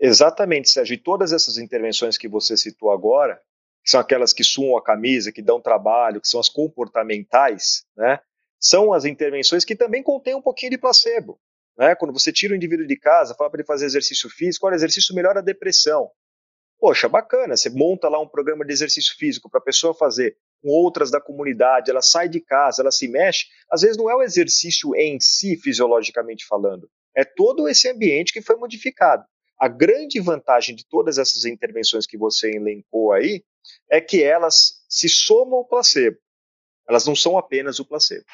Exatamente, 0.00 0.70
Sérgio. 0.70 0.94
E 0.94 1.02
todas 1.02 1.32
essas 1.32 1.58
intervenções 1.58 2.16
que 2.16 2.28
você 2.28 2.56
citou 2.56 2.92
agora, 2.92 3.40
que 3.82 3.90
são 3.90 4.00
aquelas 4.00 4.32
que 4.32 4.44
suam 4.44 4.76
a 4.76 4.82
camisa, 4.82 5.32
que 5.32 5.42
dão 5.42 5.60
trabalho, 5.60 6.20
que 6.20 6.28
são 6.28 6.38
as 6.38 6.48
comportamentais, 6.48 7.84
né? 7.96 8.20
São 8.60 8.92
as 8.92 9.04
intervenções 9.04 9.64
que 9.64 9.76
também 9.76 10.02
contêm 10.02 10.34
um 10.34 10.42
pouquinho 10.42 10.70
de 10.70 10.78
placebo. 10.78 11.40
Né? 11.76 11.94
Quando 11.94 12.12
você 12.12 12.32
tira 12.32 12.52
o 12.52 12.56
indivíduo 12.56 12.86
de 12.86 12.98
casa, 12.98 13.34
fala 13.36 13.48
para 13.50 13.60
ele 13.60 13.66
fazer 13.66 13.86
exercício 13.86 14.28
físico, 14.28 14.66
olha, 14.66 14.74
exercício 14.74 15.14
melhora 15.14 15.38
a 15.38 15.42
depressão. 15.42 16.10
Poxa, 16.80 17.08
bacana, 17.08 17.56
você 17.56 17.70
monta 17.70 18.08
lá 18.08 18.20
um 18.20 18.28
programa 18.28 18.64
de 18.64 18.72
exercício 18.72 19.16
físico 19.16 19.48
para 19.48 19.60
a 19.60 19.62
pessoa 19.62 19.94
fazer 19.94 20.36
com 20.62 20.68
outras 20.68 21.10
da 21.10 21.20
comunidade, 21.20 21.90
ela 21.90 22.02
sai 22.02 22.28
de 22.28 22.40
casa, 22.40 22.82
ela 22.82 22.90
se 22.90 23.08
mexe, 23.08 23.46
às 23.70 23.82
vezes 23.82 23.96
não 23.96 24.10
é 24.10 24.14
o 24.14 24.22
exercício 24.22 24.94
em 24.94 25.18
si, 25.20 25.56
fisiologicamente 25.56 26.46
falando, 26.46 26.88
é 27.16 27.24
todo 27.24 27.68
esse 27.68 27.88
ambiente 27.88 28.32
que 28.32 28.42
foi 28.42 28.56
modificado. 28.56 29.24
A 29.58 29.66
grande 29.66 30.20
vantagem 30.20 30.74
de 30.74 30.86
todas 30.86 31.18
essas 31.18 31.44
intervenções 31.44 32.06
que 32.06 32.16
você 32.16 32.50
elencou 32.50 33.12
aí 33.12 33.42
é 33.90 34.00
que 34.00 34.22
elas 34.22 34.84
se 34.88 35.08
somam 35.08 35.58
ao 35.58 35.64
placebo. 35.64 36.16
Elas 36.88 37.04
não 37.04 37.16
são 37.16 37.36
apenas 37.36 37.80
o 37.80 37.84
placebo. 37.84 38.24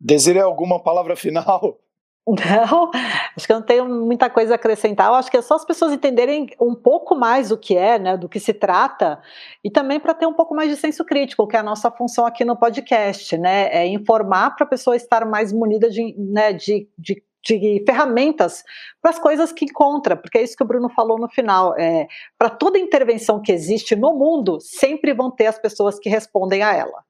Desire 0.00 0.40
alguma 0.40 0.82
palavra 0.82 1.14
final? 1.14 1.78
Não, 2.28 2.90
acho 3.36 3.46
que 3.46 3.52
eu 3.52 3.58
não 3.58 3.66
tenho 3.66 3.88
muita 3.88 4.30
coisa 4.30 4.54
a 4.54 4.56
acrescentar. 4.56 5.08
Eu 5.08 5.14
acho 5.14 5.30
que 5.30 5.36
é 5.36 5.42
só 5.42 5.54
as 5.54 5.64
pessoas 5.64 5.92
entenderem 5.92 6.46
um 6.60 6.74
pouco 6.74 7.16
mais 7.16 7.50
o 7.50 7.58
que 7.58 7.76
é, 7.76 7.98
né, 7.98 8.16
do 8.16 8.28
que 8.28 8.38
se 8.38 8.54
trata, 8.54 9.20
e 9.64 9.68
também 9.70 9.98
para 9.98 10.14
ter 10.14 10.26
um 10.26 10.32
pouco 10.32 10.54
mais 10.54 10.70
de 10.70 10.76
senso 10.76 11.04
crítico, 11.04 11.46
que 11.48 11.56
é 11.56 11.58
a 11.58 11.64
nossa 11.64 11.90
função 11.90 12.24
aqui 12.24 12.44
no 12.44 12.56
podcast, 12.56 13.36
né? 13.36 13.68
É 13.72 13.86
informar 13.86 14.54
para 14.54 14.64
a 14.64 14.68
pessoa 14.68 14.94
estar 14.94 15.26
mais 15.26 15.52
munida 15.52 15.90
de, 15.90 16.14
né, 16.16 16.52
de, 16.52 16.88
de, 16.96 17.22
de 17.44 17.82
ferramentas 17.84 18.62
para 19.00 19.10
as 19.10 19.18
coisas 19.18 19.52
que 19.52 19.64
encontra, 19.64 20.16
porque 20.16 20.38
é 20.38 20.42
isso 20.42 20.56
que 20.56 20.62
o 20.62 20.66
Bruno 20.66 20.88
falou 20.90 21.18
no 21.18 21.28
final. 21.28 21.74
É, 21.76 22.06
para 22.38 22.50
toda 22.50 22.78
intervenção 22.78 23.42
que 23.42 23.50
existe 23.50 23.96
no 23.96 24.14
mundo, 24.14 24.60
sempre 24.60 25.12
vão 25.12 25.28
ter 25.28 25.46
as 25.46 25.58
pessoas 25.58 25.98
que 25.98 26.08
respondem 26.08 26.62
a 26.62 26.72
ela. 26.72 27.02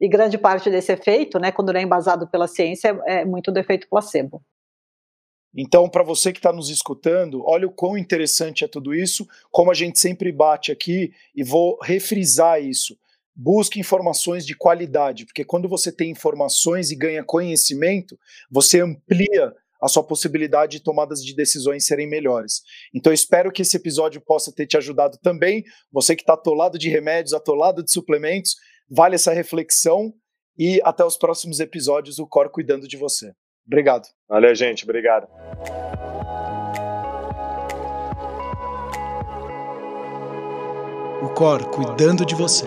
E 0.00 0.08
grande 0.08 0.36
parte 0.36 0.70
desse 0.70 0.92
efeito, 0.92 1.38
né, 1.38 1.52
quando 1.52 1.72
não 1.72 1.80
é 1.80 1.82
embasado 1.82 2.28
pela 2.28 2.48
ciência, 2.48 3.00
é, 3.06 3.20
é 3.20 3.24
muito 3.24 3.52
do 3.52 3.58
efeito 3.58 3.88
placebo. 3.88 4.42
Então, 5.56 5.88
para 5.88 6.02
você 6.02 6.32
que 6.32 6.40
está 6.40 6.52
nos 6.52 6.68
escutando, 6.68 7.44
olha 7.46 7.68
o 7.68 7.72
quão 7.72 7.96
interessante 7.96 8.64
é 8.64 8.68
tudo 8.68 8.92
isso, 8.92 9.26
como 9.52 9.70
a 9.70 9.74
gente 9.74 10.00
sempre 10.00 10.32
bate 10.32 10.72
aqui, 10.72 11.12
e 11.34 11.44
vou 11.44 11.78
refrisar 11.80 12.60
isso. 12.60 12.98
Busque 13.36 13.78
informações 13.78 14.44
de 14.44 14.56
qualidade, 14.56 15.24
porque 15.24 15.44
quando 15.44 15.68
você 15.68 15.92
tem 15.92 16.10
informações 16.10 16.90
e 16.90 16.96
ganha 16.96 17.22
conhecimento, 17.22 18.18
você 18.50 18.80
amplia 18.80 19.54
a 19.80 19.88
sua 19.88 20.02
possibilidade 20.02 20.78
de 20.78 20.82
tomadas 20.82 21.22
de 21.22 21.34
decisões 21.34 21.84
serem 21.84 22.08
melhores. 22.08 22.62
Então, 22.92 23.12
espero 23.12 23.52
que 23.52 23.62
esse 23.62 23.76
episódio 23.76 24.20
possa 24.20 24.50
ter 24.50 24.66
te 24.66 24.76
ajudado 24.76 25.18
também. 25.22 25.62
Você 25.92 26.16
que 26.16 26.22
está 26.22 26.32
atolado 26.34 26.78
de 26.78 26.88
remédios, 26.88 27.34
atolado 27.34 27.84
de 27.84 27.92
suplementos, 27.92 28.56
Vale 28.90 29.14
essa 29.14 29.32
reflexão 29.32 30.12
e 30.58 30.80
até 30.84 31.04
os 31.04 31.16
próximos 31.16 31.60
episódios, 31.60 32.18
o 32.18 32.26
Cor 32.26 32.50
cuidando 32.50 32.86
de 32.86 32.96
você. 32.96 33.32
Obrigado. 33.66 34.06
Valeu, 34.28 34.54
gente. 34.54 34.84
Obrigado. 34.84 35.26
O 41.22 41.28
Cor 41.34 41.64
cuidando 41.70 42.24
de 42.24 42.34
você. 42.34 42.66